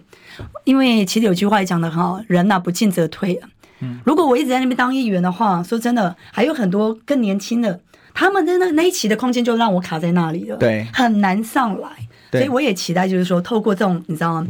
[0.64, 3.40] 因为其实有句话也讲的很好，人呐、啊、不进则退。
[3.78, 7.78] 嗯，如果我一直在那边当议员的话，说真的，还有很多更年轻的，
[8.16, 11.88] 他们的那那一期的空间就让我卡在那里了，对，很难上来。
[12.32, 14.46] 所以我也期待，就是说，透过这种你知道吗？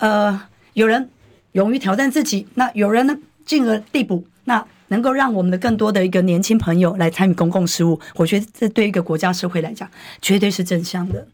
[0.00, 0.40] 呃，
[0.74, 1.08] 有人
[1.52, 4.66] 勇于挑战自己，那有人呢进而递补，那。
[4.88, 9.90] 能够让我们的更多的一个年轻朋友来参与公共事务，我觉得这对一个国家社会来讲，
[10.22, 11.26] 绝对是正向的。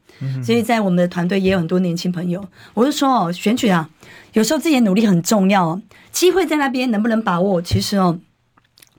[0.43, 2.43] 所以在我们的团队也有很多年轻朋友。
[2.73, 3.87] 我就说哦，选举啊，
[4.33, 8.19] 有时候自己的努力很重要哦，机会在那边能不能把握，其实哦，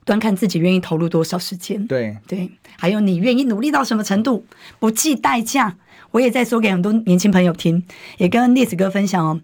[0.04, 1.86] 端看自己愿意投入多少时间。
[1.86, 4.44] 对对，还有你愿意努力到什么程度，
[4.78, 5.76] 不计代价。
[6.10, 7.84] 我也在说给很多年轻朋友听，
[8.18, 9.40] 也跟历史哥分享哦。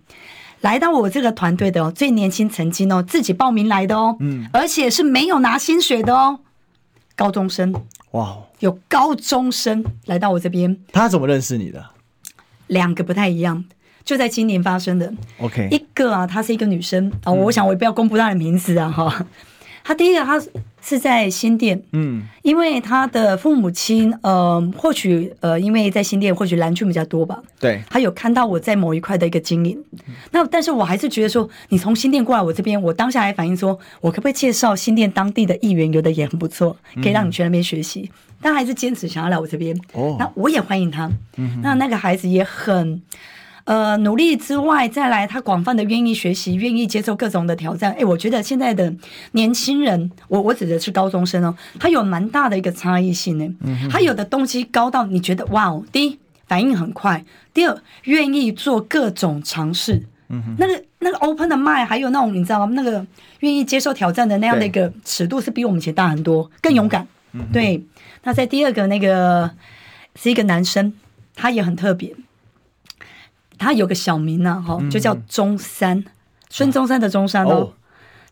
[0.61, 6.39] 来到我这个团队的哦，最年轻曾经哦，自己报名来的哦，嗯，而且是没有拿薪水的哦，
[7.17, 7.75] 高中生，
[8.13, 11.85] 哇，有高中生来到我这边，他怎么认识你的？
[12.67, 13.65] 两个不太一样，
[14.05, 15.13] 就在今年发生的。
[15.39, 19.27] OK，一个啊，她是一个女生啊，我想我也不要公布她的名字啊，哈、嗯，
[19.85, 20.41] 她第一个他。
[20.83, 29.79] 是在新店，嗯，因为他的父母亲，呃，或许呃，因为在新店，或许蓝军比较多吧，对，他有看到我在某一块的一个经营，
[30.31, 43.03] 那但是我还是觉得说，你从新店过来我这边，我当下还反映说，我可不可以介绍新店当地的议员，有的也很不错，可以让你去那边学习，但还是坚持想要来我这边，哦，那我也欢迎他，嗯，那那个孩子也很。
[43.65, 47.93] 呃，努力之外，再来他广泛的愿意学习，愿意接受各种的挑战。
[47.93, 48.93] 哎、欸，我觉得现在的
[49.33, 53.55] 年轻人，我我指的是高中生哦，他有蛮大的一个差异性呢。
[53.61, 60.03] 嗯，他有的东西高到你觉得哇哦，第一反应很快，第二愿意做各种尝试。
[60.29, 62.73] 嗯，那个那个 open 的 mind，还有那种你知道吗？
[62.75, 63.05] 那个
[63.41, 67.07] 愿意接受挑战的那样的一个尺度，是比我们以前大很多，更勇敢。
[67.33, 67.85] 嗯，对。
[68.23, 69.51] 那在第二个那个
[70.15, 70.93] 是一个男生，
[71.35, 72.15] 他也很特别。
[73.61, 76.03] 他有个小名呢，哈，就叫中山，
[76.49, 77.75] 孙中山的中山哦。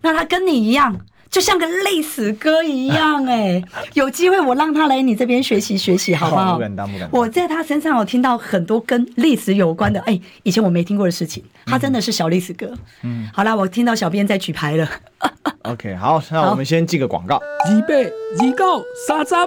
[0.00, 0.96] 那他跟你一样，
[1.28, 3.62] 就像个历史哥一样， 哎，
[3.92, 6.54] 有机会我让他来你这边学习学习，好不好？
[6.54, 7.20] 不敢当，不敢当。
[7.20, 11.44] 我在他身上我听到很多跟历史有关的，哎，以前我没听过的事情。
[11.66, 12.72] 他真的是小历史哥。
[13.02, 14.88] 嗯，好啦，我听到小编在举牌了。
[15.64, 17.38] OK，好，那我们先进个广告。
[17.70, 18.10] 预备，
[18.42, 19.34] 预告，三十。
[19.34, 19.44] 哎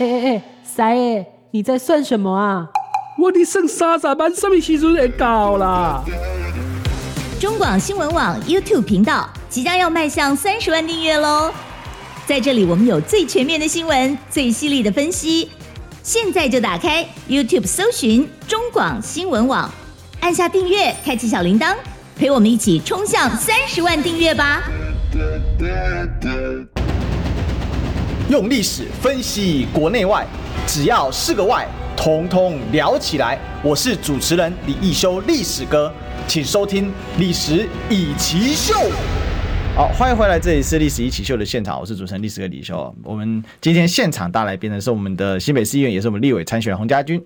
[0.00, 2.68] 哎哎，三爷，你在算什么啊？
[3.18, 6.04] 我的剩三十万，什么时阵会到啦？
[7.40, 11.50] 中广新闻网 YouTube 频道即将要迈向三十万订阅喽！
[12.26, 15.50] 在这里，我们有最全面的新闻，最犀利的分析。
[16.02, 19.70] 现在就打开 YouTube 搜寻中广新闻网，
[20.20, 21.74] 按下订阅，开启小铃铛，
[22.18, 24.62] 陪我们一起冲向三十万订阅吧！
[28.28, 30.26] 用历史分析国内外，
[30.66, 31.66] 只要是个“外”。
[31.96, 33.38] 通通聊起来！
[33.62, 35.92] 我是主持人李一修，历史哥，
[36.28, 38.74] 请收听《历史以奇秀》。
[39.74, 42.94] 好，欢迎回来，这里是《历史一起秀》的现场，我是主持人历史哥李修。
[43.02, 47.20] 我们今天现场大来宾的是我们的新北市议员，也是我们立委参选人洪家军。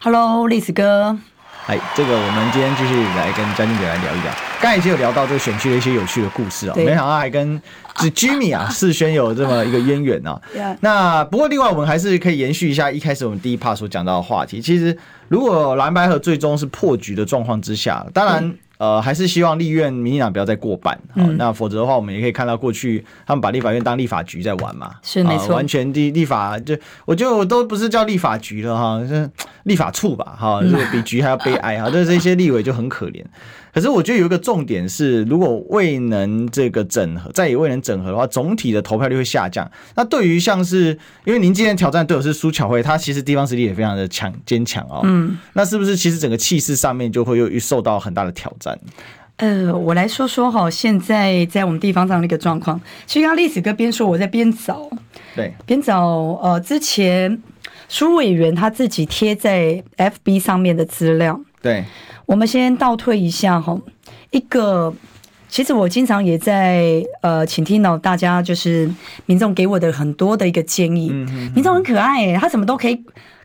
[0.00, 1.18] Hello，历史哥。
[1.66, 4.32] 哎，这个我们今天继续来跟嘉俊姐来聊一聊。
[4.60, 7.60] 刚才已经有聊到这个选区的一些有趣的故事啊、哦，没想到还跟
[7.96, 10.76] 这 Jimmy 啊 世轩有这么一个渊源呢、啊。
[10.80, 14.60] 那不过另外我们还是可以延续一下一开始我们第一 part 所讲到的话题。
[14.60, 14.96] 其实
[15.28, 20.98] 如果蓝白盒最终是破局的状况之下，当然呃还是希望立院民进党不要再过半。
[21.14, 24.92] 好，那否则的话，我们也可以看到过去他们把立法院当立法局在玩嘛。
[25.02, 29.30] 是没错，完全立立法就我觉得我都不是叫立法局了哈，是。
[29.64, 33.22] 立法处吧，哈，这个比局还要悲哀哈，这这些立委就很可怜。
[33.72, 39.70] 可是我觉得有一个重点是，如果未能这个整合，再也未能整合的话，总体的投票率会下降。
[39.94, 45.00] 那对于像是，因为您今天挑战的队友是苏巧慧，她其实地方实力也非常的强坚强哦。
[45.04, 48.78] 嗯，那是不是其实整个气势上面就会又受到很大的挑战？
[49.36, 52.78] 呃，我来说说哈，现在在我们地方上的一个状况。
[53.06, 54.90] 其实刚刚历史哥边说，我在边找，
[55.34, 57.40] 对，边找呃之前
[57.88, 61.84] 苏委员他自己贴在 FB 上面的资料，对。
[62.26, 63.76] 我们先倒退一下哈，
[64.30, 64.94] 一个
[65.48, 68.88] 其实我经常也在呃倾听到大家就是
[69.26, 73.02] 民众给我的很多的一个建议嗯，民众很可爱耶，他什么都可以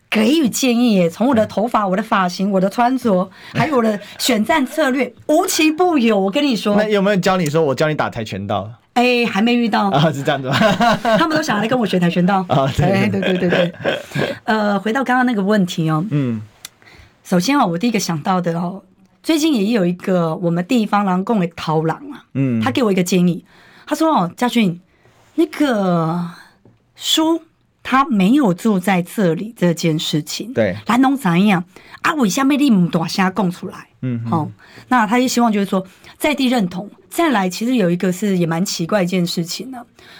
[0.08, 6.20] 给予建议耶，从我的头发、我的发型、我的穿着， 还有我的选战策略，无奇不有。
[6.20, 8.70] 我跟你说，那有没有教你说我教你打跆拳道？
[8.94, 10.56] 哎，还没遇到啊，是这样子吗？
[11.18, 13.74] 他们都想来跟我学跆拳道啊， 对对对对对。
[14.44, 16.40] 呃，回到刚刚那个问题哦，嗯。
[17.26, 18.84] 首先啊，我第一个想到的哦，
[19.24, 23.44] 最近也有一个我们地方狼共的逃狼啊，嗯，他给我一个建议，
[23.88, 24.80] 他说哦，家俊，
[25.34, 26.24] 那个
[26.96, 27.42] 书
[27.82, 31.64] 他没有住在这里这件事情，对，来弄怎样
[32.04, 32.14] 啊？
[32.14, 33.88] 为什么你唔大声讲出来？
[34.06, 34.50] 嗯，好，
[34.90, 35.86] 那他就希望就是说
[36.18, 36.90] 在地认同。
[37.10, 39.78] 再来，其实有一个是也蛮奇怪一件事情呢。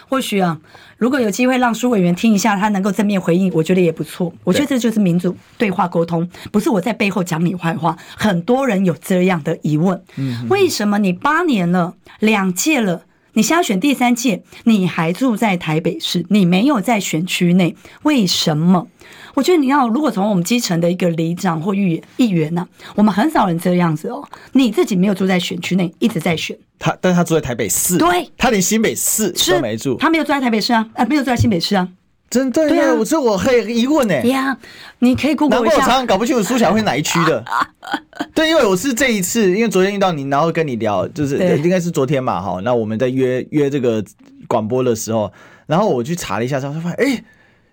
[0.08, 0.58] 或许啊，
[0.96, 4.32] 如果有机会让苏委员听一下，他能够正面回应，我觉得也不错。
[4.44, 7.94] 我觉得这就是民主对话沟通，不是我在背后讲你坏话。
[8.16, 10.02] 很多人有这样的疑问：
[10.48, 13.02] 为什么你八年了，两届了，
[13.36, 18.88] 你现在选第三届，你还住在台北市，你没有在选区内，为什么？
[19.34, 24.26] 我觉得你要，如果从我们基层的一个里长或议员议员呢，我们很少人这样子哦。
[24.52, 31.86] 你自己没有住在选区内，一直在选他，但是他住在台北市，对，他连新北市都没住，他没有住在台北市啊，啊，没有住在新北市啊，
[32.28, 34.14] 真的对啊，我这我很疑问呢。
[34.26, 34.56] 呀，
[34.98, 37.44] 你可以 Google 一下，难怪我常常搞不清楚苏巧慧哪一区的。
[38.34, 44.04] 对，因为我是这一次，因为昨天遇到你，然后跟你聊，就是应该是昨天嘛，哈，那我们在约约这个
[44.48, 45.32] 广播的时候，
[45.66, 47.24] 然后我去查了一下之后，发现哎。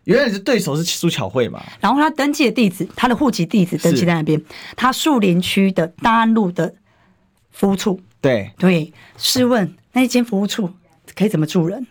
[0.05, 1.63] 原来你的对手是苏巧慧嘛？
[1.79, 4.37] 然后他登记的地址，他的户籍地址登记在那边。
[4.75, 6.73] 他树林区的大安路的
[7.51, 7.97] 服务处。
[8.19, 10.69] 对对，试问那一间服务处
[11.15, 11.87] 可以怎么住人？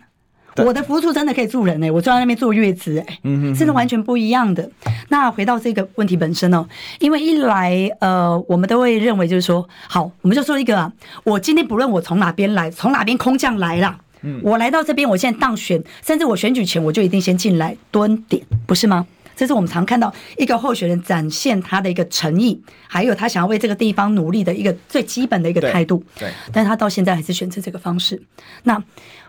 [0.57, 4.69] 我的服务处真的可以住人呢、欸，我坐在那边坐月子哎、欸，嗯哼，真的完全不一样的。
[5.09, 6.67] 那回到这个问题本身哦，
[6.99, 10.93] 因为一来呃，我们都会认为就是说，好，我们就说一个、啊，
[11.25, 13.99] 我今天不论我从哪边来，从哪边空降来啦。
[14.43, 19.05] 我来到这边，我现在当选，甚至我选举前我就一定先进来蹲点，不是吗？
[19.43, 26.01] 这是我们常看到一个候选人展现他的一个诚意，还有他想要为这个地方努力的一个最基本的一个态度。
[26.17, 28.23] 对，但是他到现在还是选择这个方式。
[28.63, 28.81] 那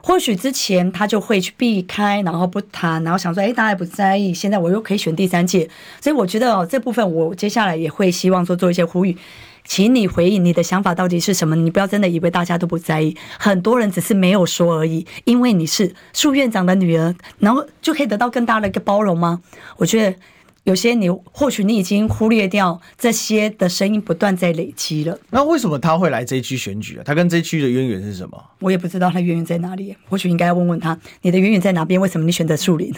[0.03, 4.31] 或许之前他就会去避开，然后不谈，然后想说，哎，大家也不在意。
[4.31, 5.67] 现在我又可以选第三届，
[5.99, 9.17] 所以我觉得哦，这部分我接下来也会希望说做一些呼吁。
[9.65, 11.55] 请你回应你的想法到底是什么？
[11.55, 15.05] 你不要真的以为大家都不在意，很多人只是没有说而已。
[15.23, 19.41] 因为你是苏院长的女儿，然后就可以得到更大的一个包容吗？
[19.77, 20.17] 我觉得
[20.63, 25.17] 有些你或许你已经忽略掉这些的声音不断在累积了。
[25.29, 27.03] 那为什么他会来这一区选举啊？
[27.05, 28.41] 他跟这一区的渊源是什么？
[28.59, 29.95] 我也不知道他渊源在哪里。
[30.07, 31.99] 或许应该要问问他，你的渊源在哪边？
[31.99, 32.93] 为什么你选择树林？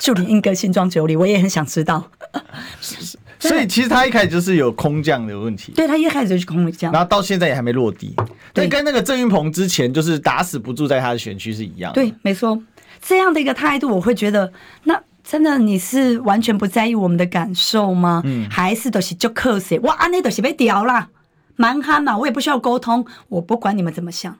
[0.00, 2.10] 树林莺歌新庄九里，我也很想知道。
[3.38, 8.14] 所以其实他一开始就是有空降的问题，对，他一开始就是空降，然后到现在也还没落地，
[8.52, 12.60] 对，跟那个郑云鹏之前就是打死不住在他的选区是一样的，对，没错，
[13.00, 14.52] 这样的一个态度，我会觉得，
[14.84, 18.22] 那真的你是完全不在意我们的感受吗？
[18.24, 21.08] 嗯，还是都是就客气，哇，那都是被屌啦，
[21.54, 24.36] 蛮憨嘛，我也不需要沟通，我不管你们怎么想，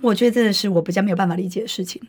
[0.00, 2.02] 我觉得这个是我比较没有办法理解的事情，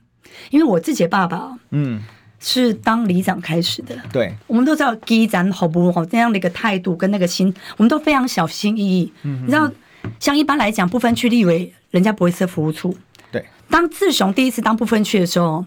[0.50, 2.02] 因为我自己的爸爸，嗯。
[2.44, 9.14] 是当里长开始的，对，我们都知道里长好不好这样的一个态度跟那个心，我们都非常小心翼翼。
[9.22, 9.72] 嗯，你知道，
[10.20, 12.98] 像一般来讲，不分区立委人家不会设服务处。
[13.32, 15.64] 对，当志雄第一次当不分区的时候，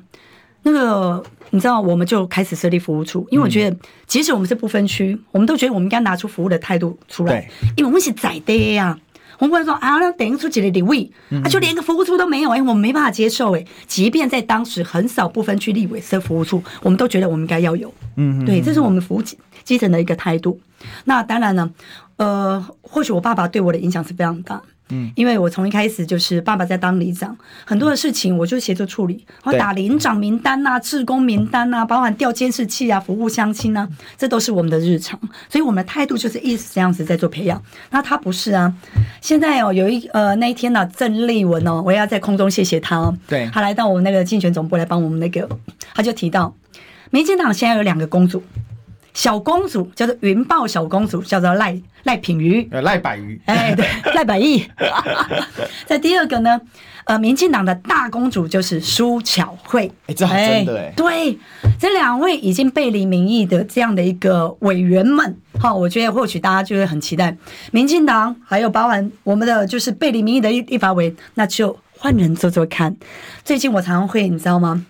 [0.64, 3.76] 那个你知道，我们就开始设立服务处，因为我觉得，
[4.08, 8.98] 即使我们是不分区，我们都觉得我们应该拿出服务的态度出来，因为我们是在地呀。
[9.38, 11.10] 我们不会说啊，那等于出几个立委
[11.42, 20.60] 啊，就连个服务处都没有，哎，我们没办法接受，哎，即便在当时很少部分区立委设服务处，我们都觉得我们应该要有，嗯，对，这是我们服务基基层的一个态度。
[21.04, 21.70] 那当然呢，
[22.16, 24.60] 呃，或许我爸爸对我的影响是非常大。
[24.90, 35.18] 嗯，因为我从一开始就是爸爸在当里长，很多的事情我就协助处理，我打里长名单呐、啊、志工名单呐、啊，包含调监视器啊、服务相亲啊，这都是我们的日常。
[35.48, 37.60] 所以我们的态度就是一直这样子在做培养。
[37.90, 38.72] 那他不是啊，
[39.22, 45.48] 现在哦有一呃那一天呢、啊，郑丽文哦，我也要在空中谢谢他哦，对，他来到我们那个竞选总部来帮我们那个，
[45.94, 46.54] 他就提到，
[47.10, 48.42] 民进党现在有两个公主，
[49.14, 54.66] 小公主叫做云豹小公主，叫做赖赖品瑜，呃，赖百瑜，哎，对， 赖百亿。
[55.86, 56.60] 在第二个呢，
[57.04, 61.38] 呃，民进党的大公主就是苏巧慧，哎，这还真的哎，对，
[61.78, 67.36] 这两位已经背离民意的这样的一个委员们，哈，我觉得或许大家就会很期待，
[67.70, 72.94] 民进党还有包含我们的就是背离民意的立立法委，那就换人做做看。
[73.44, 74.84] 最近我常常会，你知道吗？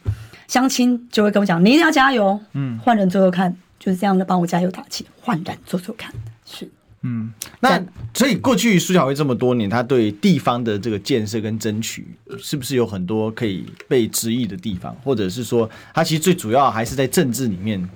[0.49, 3.55] 相亲就会跟我讲，你一定要加油，嗯，换人做做看。
[3.79, 6.13] 就是这样的，帮我加油打气，焕然做做看。
[6.45, 6.69] 是，
[7.03, 7.83] 嗯，那
[8.15, 12.07] 所以过去苏小慧这么多年，他对地方的这个建设跟争取，
[12.39, 14.95] 是不是有很多可以被质疑的地方？
[15.05, 17.89] 或者是说，他其实最主要还是在政治里面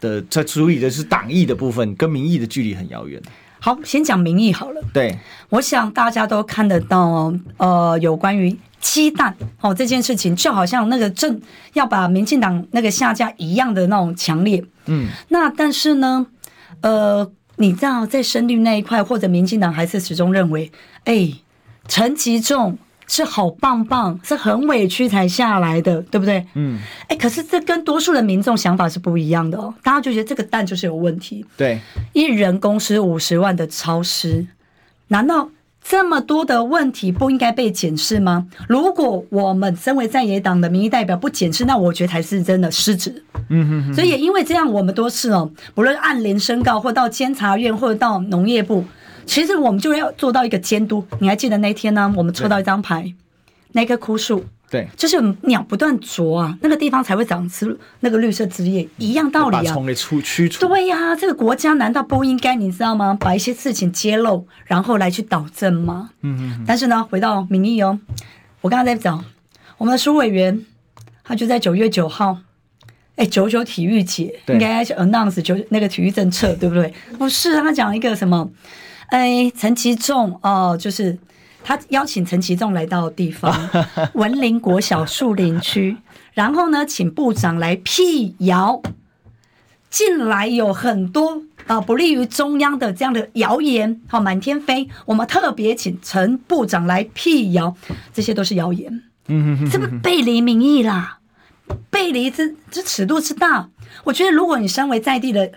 [0.00, 3.20] 的，在处理的是党意的部分，跟民意的距离很遥远。
[3.60, 4.82] 好，先讲民意好了。
[4.92, 5.18] 对，
[5.48, 8.54] 我想大家都看得到，呃，有关于
[8.84, 11.40] 鸡蛋哦这件事情，就好像那个正
[11.72, 14.62] 要把民进党那个下架一样的那种强烈。
[14.84, 16.26] 嗯，那但是呢，
[16.82, 20.70] 呃，你知道在深绿那一块，或者民进党还是始终认为，
[21.04, 21.32] 哎，
[21.88, 22.76] 陈吉仲
[23.08, 26.46] 是好棒棒，是很委屈才下来的，对不对？
[26.52, 26.78] 嗯，
[27.08, 31.42] 哎，可是这跟多数的民众想法是不一样的哦，大家就觉得这个蛋就是有问题。
[31.56, 31.80] 对，
[32.12, 34.46] 一人公司五十万的超支，
[35.08, 35.48] 难道？
[35.86, 38.46] 这么多的问题不应该被检视吗？
[38.66, 43.22] 如果我们身为在野党的民意代表不检视，那我觉得才是真的失职。
[43.50, 43.94] 嗯哼哼。
[43.94, 48.82] 所以也因为这样，我们多次哦，不论按联申告，或到监察院，或者到农业部，
[49.26, 51.04] 其实我们就要做到一个监督。
[51.20, 52.12] 你还记得那天呢？
[52.16, 53.12] 我们抽到一张牌，
[53.72, 54.42] 那棵枯树。
[54.74, 59.62] 对，就是鸟不断啄啊，那个地方才会长出那个绿色枝叶，一样道理啊。
[59.62, 60.66] 把虫给出驱除。
[60.66, 63.16] 对呀、啊，这个国家难道不应该你知道吗？
[63.20, 66.10] 把一些事情揭露，然后来去导正吗？
[66.22, 66.64] 嗯嗯。
[66.66, 67.96] 但是呢，回到民意哦，
[68.62, 69.24] 我刚刚在讲
[69.78, 70.66] 我们的苏委员，
[71.22, 72.38] 他就在九月九号，
[73.14, 76.92] 哎，九九体育节应该是 announce 九那个体育政策，对不对？
[77.16, 78.50] 不是，他讲一个什么？
[79.10, 81.16] 哎，陈其重哦，就是。
[81.64, 83.52] 他邀请陈其仲来到地方
[84.14, 85.96] 文林国小树林区，
[86.34, 88.80] 然后呢，请部长来辟谣。
[89.88, 94.88] 近来有很多啊不利于中央的这样的谣言，好满天飞。
[95.06, 97.74] 我们特别请陈部长来辟谣，
[98.12, 99.02] 这些都是谣言。
[99.28, 101.20] 嗯哼，这不背离民意啦，
[101.90, 103.70] 背离这这尺度之大。
[104.02, 105.52] 我觉得，如果你身为在地的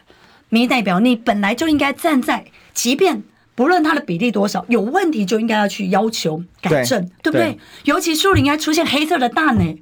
[0.49, 3.23] 民意代表，你本来就应该站在，即便。
[3.57, 7.53] 不论它的比例多少，有问题就应该要去要求改正，对，对不对？
[7.53, 9.79] 对，尤其树林还出现黑色的蛋呢，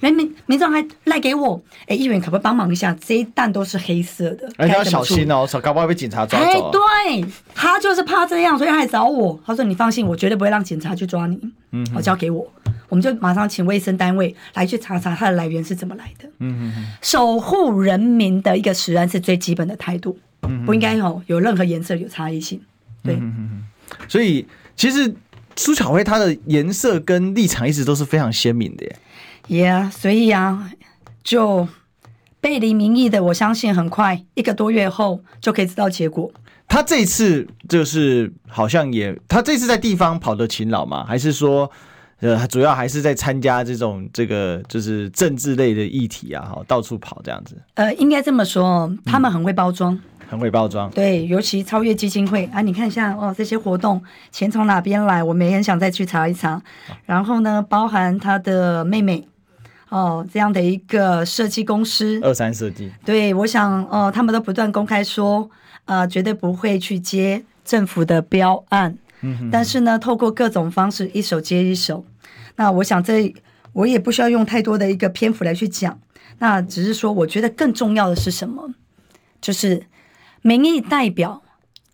[0.00, 2.96] 人民民众还赖给我，哎，议员可不可以帮忙一下？
[3.06, 6.46] 这一蛋都是黑色的，而且要小心哦，搞不好被警察抓走。
[6.46, 7.24] 哎，对，
[7.54, 9.38] 他就是怕这样，所以他来找我。
[9.44, 11.38] 他说：“你放心，我绝对不会让警察去抓你。”
[11.72, 12.50] 嗯，好，交给我，
[12.88, 16.26] 我们就马上请卫生单位来去查查它的来源是怎么来的。
[16.38, 20.16] 嗯嗯，守护人民的一个食安是最基本的态度，
[20.48, 22.58] 嗯，不应该有有任何颜色有差异性。
[23.08, 23.64] 对，嗯嗯，
[24.08, 24.46] 所以
[24.76, 25.14] 其实
[25.56, 28.96] 苏巧慧她的颜色跟立场一直都是非常鲜明的耶。
[29.48, 30.70] Yeah，所以啊，
[31.24, 31.66] 就
[32.40, 36.30] 背离民意的，我相信很快一个多月后就可以知道结果。
[36.68, 41.02] 他这次就是好像也，他这次在地方跑的勤劳吗？
[41.08, 41.70] 还是说，
[42.20, 47.56] 呃，主要还是在参加这种这个就是政治类的议题啊，哈，到处跑这样子。
[47.72, 49.94] 呃，应该这么说，他们很会包装。
[49.94, 55.24] 嗯很会包装，对，尤其超越基金会啊，你看一下哦，这些活动钱从哪边来？
[55.24, 56.62] 我们也很想再去查一查。
[57.06, 59.26] 然后呢，包含他的妹妹
[59.88, 65.48] 哦，这样的一个设计公司，二三设计，对，我想哦，他们都不断公开说，
[65.86, 68.98] 呃，绝对不会去接政府的标案。
[69.22, 72.04] 嗯哼，但是呢，透过各种方式，一手接一手。
[72.56, 73.34] 那我想这
[73.72, 75.98] 我也不需要用太多的一个篇幅来去讲，
[76.38, 78.74] 那只是说，我觉得更重要的是什么？
[79.40, 79.82] 就是。
[80.42, 81.42] 民意代表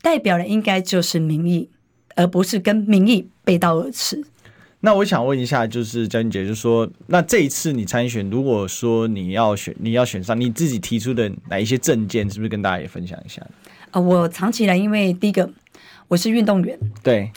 [0.03, 1.69] 代表的应该就是民意，
[2.15, 4.25] 而不是跟民意背道而驰。
[4.81, 13.41] 那我想问一下，就是嘉君姐，就是说，那这一次你参选，如果说你要选，你要选上，你自己提出的哪一些证件，是不是跟大家也分享一下？
[13.41, 15.49] 啊、呃，我长期以来，因为第一个
[16.09, 17.31] 我是运动员，对，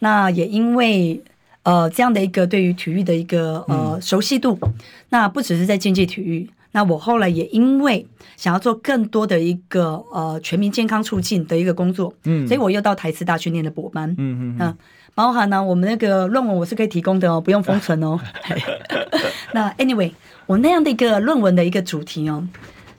[0.00, 1.18] 那也因为
[1.62, 4.74] 呃这样的一个对于体育的一个呃熟悉度，嗯、
[5.08, 6.46] 那不只是在竞技体育。
[6.74, 8.06] 那我后来也因为
[8.36, 14.76] 想要做更多的一个呃全民健康促进的一个工作，嗯，所以我又到台师大去念的博班，嗯嗯嗯，
[15.14, 18.18] 包含呢我们那个论文我是可以提供的哦，不用封存哦。
[19.52, 20.10] 那 anyway，
[20.46, 22.48] 我那样的一个论文的一个主题哦，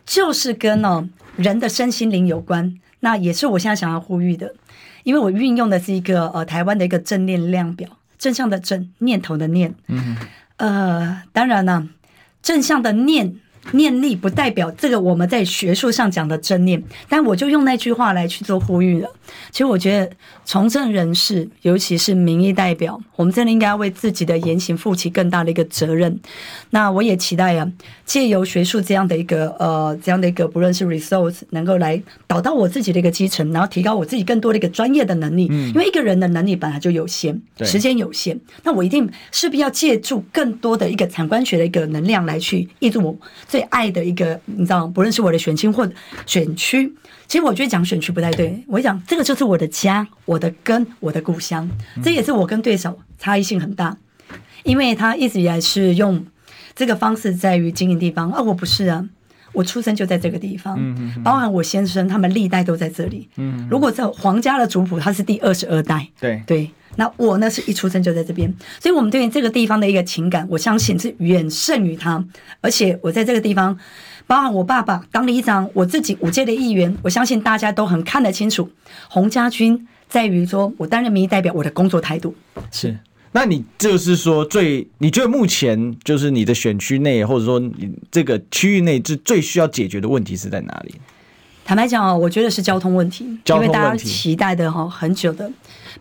[0.06, 4.54] 就是跟哦人的身心灵有关，那也是我现在想要呼吁的，
[5.04, 10.16] 因为我运用的是一个呃台湾的一个正念量表，正向的正，念头的念，嗯，
[10.58, 11.90] 呃，当然呢，
[12.44, 13.34] 正向的念。
[13.72, 19.10] 念力不代表这个我们在学术上讲的正念，但我就用那句话来去做呼吁了。
[19.52, 20.12] 其实我觉得
[20.46, 26.20] 从政人士，尤其是民意代表，我们真的应该要为自己的言行负起更大的一个责任。
[26.72, 27.72] 那我也期待啊，
[28.06, 35.48] 借由学术这样的一个呃这样的一个不论是 resource，能够来导到我自己的一个基层，然后提高我自己更多的一个专业的能力。
[35.50, 43.16] 嗯，因为一个人的能力本来就有限，时间有限，那我一定势必要借助更多的一个产官学的一个能量来去挹注我
[43.54, 45.88] 最爱的一个，你知道，不论是我的选区或
[46.26, 46.92] 选区，
[47.28, 51.70] 其实我觉得讲选区不太对，我讲这个就是我的家、我的根、我的故乡，
[52.04, 53.96] 这也是我跟对手差异性很大，
[54.64, 56.26] 因为他一直以来是用
[56.74, 59.08] 这个方式在于经营地方，而我不是啊，
[59.54, 60.78] 我出生就在这个地方，
[61.24, 63.30] 包含我先生他们历代都在这里，
[63.70, 66.70] 如果在皇家的族谱，他是第二十二代，对对。
[66.96, 72.24] 那我呢，是一出生就在这边，所以我们对于这个地方的一个情感，我相信是远胜于他。
[72.62, 73.76] 而且我在这个地方，
[74.28, 78.70] 包含我爸爸当里长，我自己五届的议员，我相信大家都很看得清楚。
[79.10, 82.36] 洪家军在于说我担任民意代表，我的工作态度
[82.72, 82.96] 是。
[83.34, 90.96] 那你就是说最，你觉得目前就是你的选区内，或者说你这个区域内，最最需要解决的问题是在哪里？
[91.66, 95.52] 坦白讲哦，我觉得是交通问题，因为大家期待的哈很久的。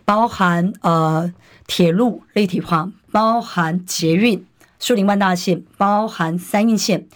[0.05, 1.31] 包含呃
[1.65, 4.45] 铁路立体化，包含捷运
[4.79, 7.07] 树林万大线，包含三运线，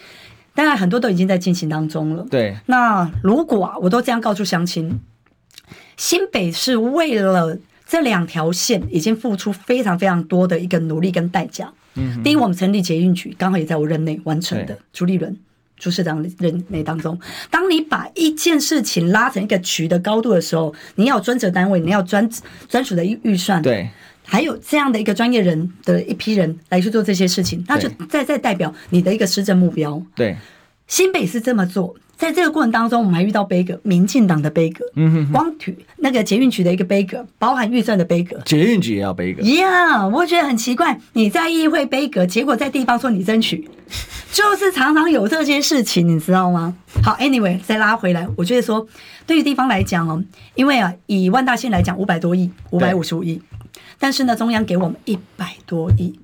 [0.55, 2.25] 当然很多都已经在进行当中了。
[2.29, 4.99] 对，那如果啊，我都这样告诉乡亲，
[5.97, 11.71] 新北市为了这两条线已经付出非常非常多的一个努力跟代价。
[11.95, 15.35] 嗯，第一，我们成立捷运局，刚好也在我任内完成的，朱立伦。
[15.79, 17.19] 朱市长任内当中，
[17.51, 22.27] 当你把一件事情拉成一个局的高度的时候，你要专责单位，你要专
[22.67, 23.87] 专属的预算，对，
[24.23, 30.01] 还有这样的一个专业人的一批人来去做这些事情，那就再再代表你的一个施政目标。
[30.15, 30.35] 对，
[30.87, 31.95] 新北是这么做。
[32.17, 39.43] 在这个过程当中，我们还遇到杯葛，民进党的杯葛，嗯哼，光体那个捷运局的一个杯葛，包含预算的杯葛，捷运局也要杯葛。
[39.43, 43.69] Yeah，我觉得很奇怪，你在议会杯葛，结果在地方说你争取，
[44.33, 46.73] 就是常常有这些事情，你知道吗？
[47.03, 48.87] 好，Anyway，再拉回来，我觉得说，
[49.27, 50.23] 对于地方来讲哦，
[50.55, 53.39] 因为啊，以万大县来讲，五百多亿，五百五十五亿，
[53.99, 56.19] 但是呢，中央给我们一百多亿。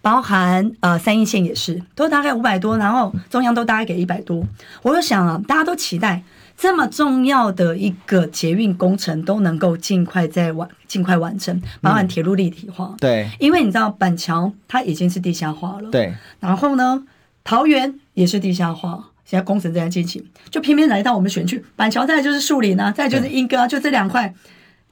[0.00, 4.42] 包含呃三一线也是，都大概五百多，然后中央都大概给一百多。
[4.82, 6.22] 我就想啊，大家都期待
[6.56, 12.86] 这么重要的一个捷运工程都能够尽快在完尽快完成，包含铁路立体化。
[12.86, 15.90] 嗯、对，因为你知道板桥它已经是地下化了。
[15.90, 17.04] 对，然后呢，
[17.44, 24.32] 桃园也是地下化，现在工程正在进行，就偏偏来到我们选区板桥，再就是树林啊，再就是莺歌啊，就这两块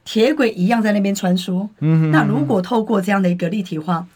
[0.06, 1.68] 铁轨一样在那边穿梭。
[1.80, 4.06] 嗯哼，那如果透过这样的一个立体化。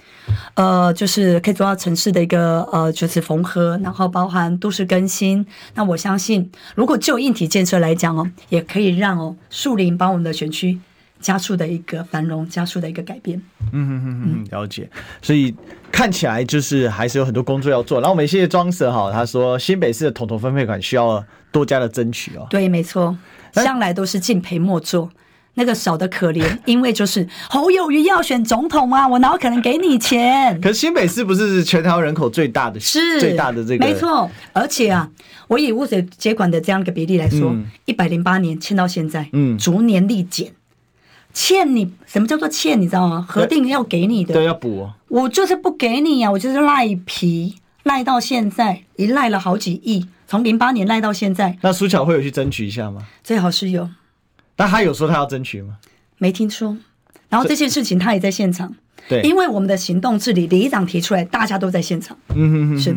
[0.54, 5.44] 呃，就是可以做到城市的一个呃，就是缝合，然后包含都市更新。
[5.74, 10.78] 那我相信，如果就硬体建设来讲哦，也可以让哦树林帮我们的选区
[11.18, 13.42] 加速的一个繁荣，加速的一个改变。
[13.72, 14.88] 嗯嗯嗯嗯，了解。
[15.20, 15.52] 所以
[15.90, 17.98] 看起来就是还是有很多工作要做。
[17.98, 22.46] 然后我们谢谢庄 Sir 哈，他说新北市的统筹分配款需要多加的争取哦。
[22.50, 23.16] 对，没错，
[23.54, 25.10] 向来都是敬陪末座。
[25.54, 30.58] 那个少的可怜，因为就是侯友宜要选总统啊，我哪有可能给你钱？
[30.60, 34.30] 可是新北市不是全台湾人口最大的，是最大的这个，没错。
[34.52, 35.10] 而且啊，
[35.48, 40.52] 我以污水接管的这样一个比例来说，一百零八年欠到现在，嗯，逐年递减，
[41.34, 42.80] 欠你什么叫做欠？
[42.80, 43.26] 你知道吗？
[43.28, 44.94] 核定要给你的，对，要补啊。
[45.08, 51.58] 我就是不给你啊，我就是赖皮赖到现在，一赖了好几亿，从零八年赖到现在。
[51.60, 53.02] 那苏巧慧有去争取一下吗？
[53.24, 53.88] 最好是有。
[54.60, 55.78] 但他有说他要争取吗？
[56.18, 56.76] 没听说。
[57.30, 58.70] 然后这件事情他也在现场。
[59.08, 62.14] 对，因为我们的行动治理，里长提出来，大家都在现场。
[62.34, 62.78] 嗯哼哼。
[62.78, 62.94] 是。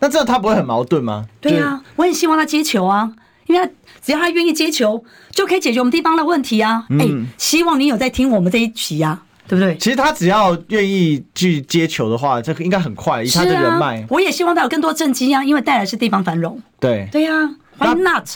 [0.00, 1.24] 那这他不会很矛盾吗？
[1.40, 3.12] 对啊，我很希望他接球啊，
[3.46, 3.70] 因为
[4.02, 6.84] 只要他愿意接球，就可以解决我们地方的问题啊。
[6.90, 9.76] 哎、嗯，希望你有在听我们这一集啊，对不对？
[9.76, 14.06] 其实他只要愿意去接球的话，这个应该很快，以他的人脉、啊。
[14.10, 16.60] 我也希望他有更多政绩啊，因为带来是地方繁荣。
[16.80, 17.08] 对。
[17.12, 17.32] 对呀、
[17.78, 18.28] 啊，Why not？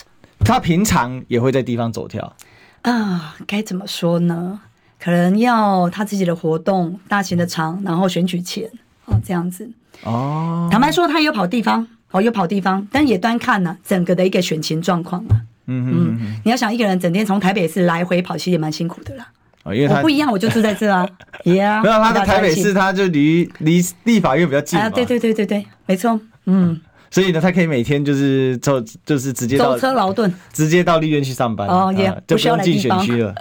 [0.45, 2.33] 他平常也会在地方走跳。
[2.81, 4.61] 啊，该怎么说呢？
[4.99, 8.69] 可能要他自己的活动，大型的场，然后选举前
[9.05, 9.69] 哦，这样子
[10.03, 10.67] 哦。
[10.71, 15.39] 坦白说，他有跑地方，哦，有跑地方，但也端看呢、啊、整个的一个选情状况啊。
[15.67, 19.27] 嗯哼嗯嗯，你要想一个人整天从台北市来回跑，其实也蛮辛苦的啦。
[19.63, 21.07] 哦，因为他我不一样，我就住在这啊。
[21.45, 24.89] 耶啊，没有他在台北市，他就离离立法院比较近啊。
[24.89, 26.79] 对对对对对，没错，嗯。
[27.11, 33.33] 所以呢，他可以每天就是走，就是直接到舟车劳顿，直接到立院去上班哦，也、啊、不需要进选区了。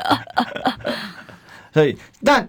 [1.73, 2.49] 所以，但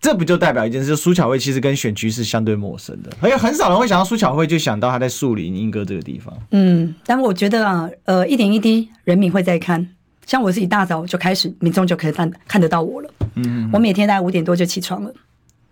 [0.00, 0.96] 这不就代表一件事？
[0.96, 6.32] 苏巧慧其实跟选区是相对陌生的，而且很少人会想到苏巧慧，就想到她在树林莺歌这个地方。
[6.52, 9.86] 嗯，但我觉得啊，呃，一点一滴，人民会在看。
[10.24, 13.10] 像我是一大早就开始，民众就可以看看得到我了。
[13.34, 15.12] 嗯，我每天大概五点多就起床了，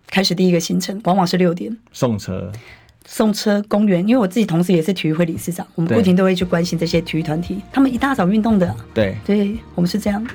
[0.07, 2.51] 开始第一个行程，往往是六点送车、
[3.05, 8.75] 送车、公园，因为我自己同时也是体育会理事长，我们不停都会去关心这些体育团体，他们一大早运动的。
[8.93, 10.25] 对，对，我们是这样。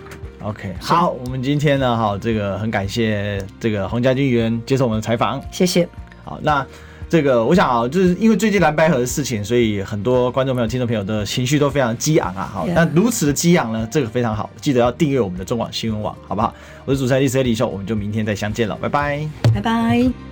[0.43, 5.89] OK，好，我们今天呢，哈，这个很感谢这个洪家军议员接受我们的采访，谢谢。
[6.25, 6.67] 好，那。
[7.11, 12.49] 这个我想啊，就是因为最近蓝白河的事情，所以很多观众朋友、听众朋友的情绪都非常激昂啊。
[12.55, 16.55] 好，那如此的激昂呢，这个非常好，记得要订阅我们的中广新闻网，好不好？
[16.85, 20.30] 我是主持人历史黑领袖，我们就明天再相见了，拜拜，拜拜。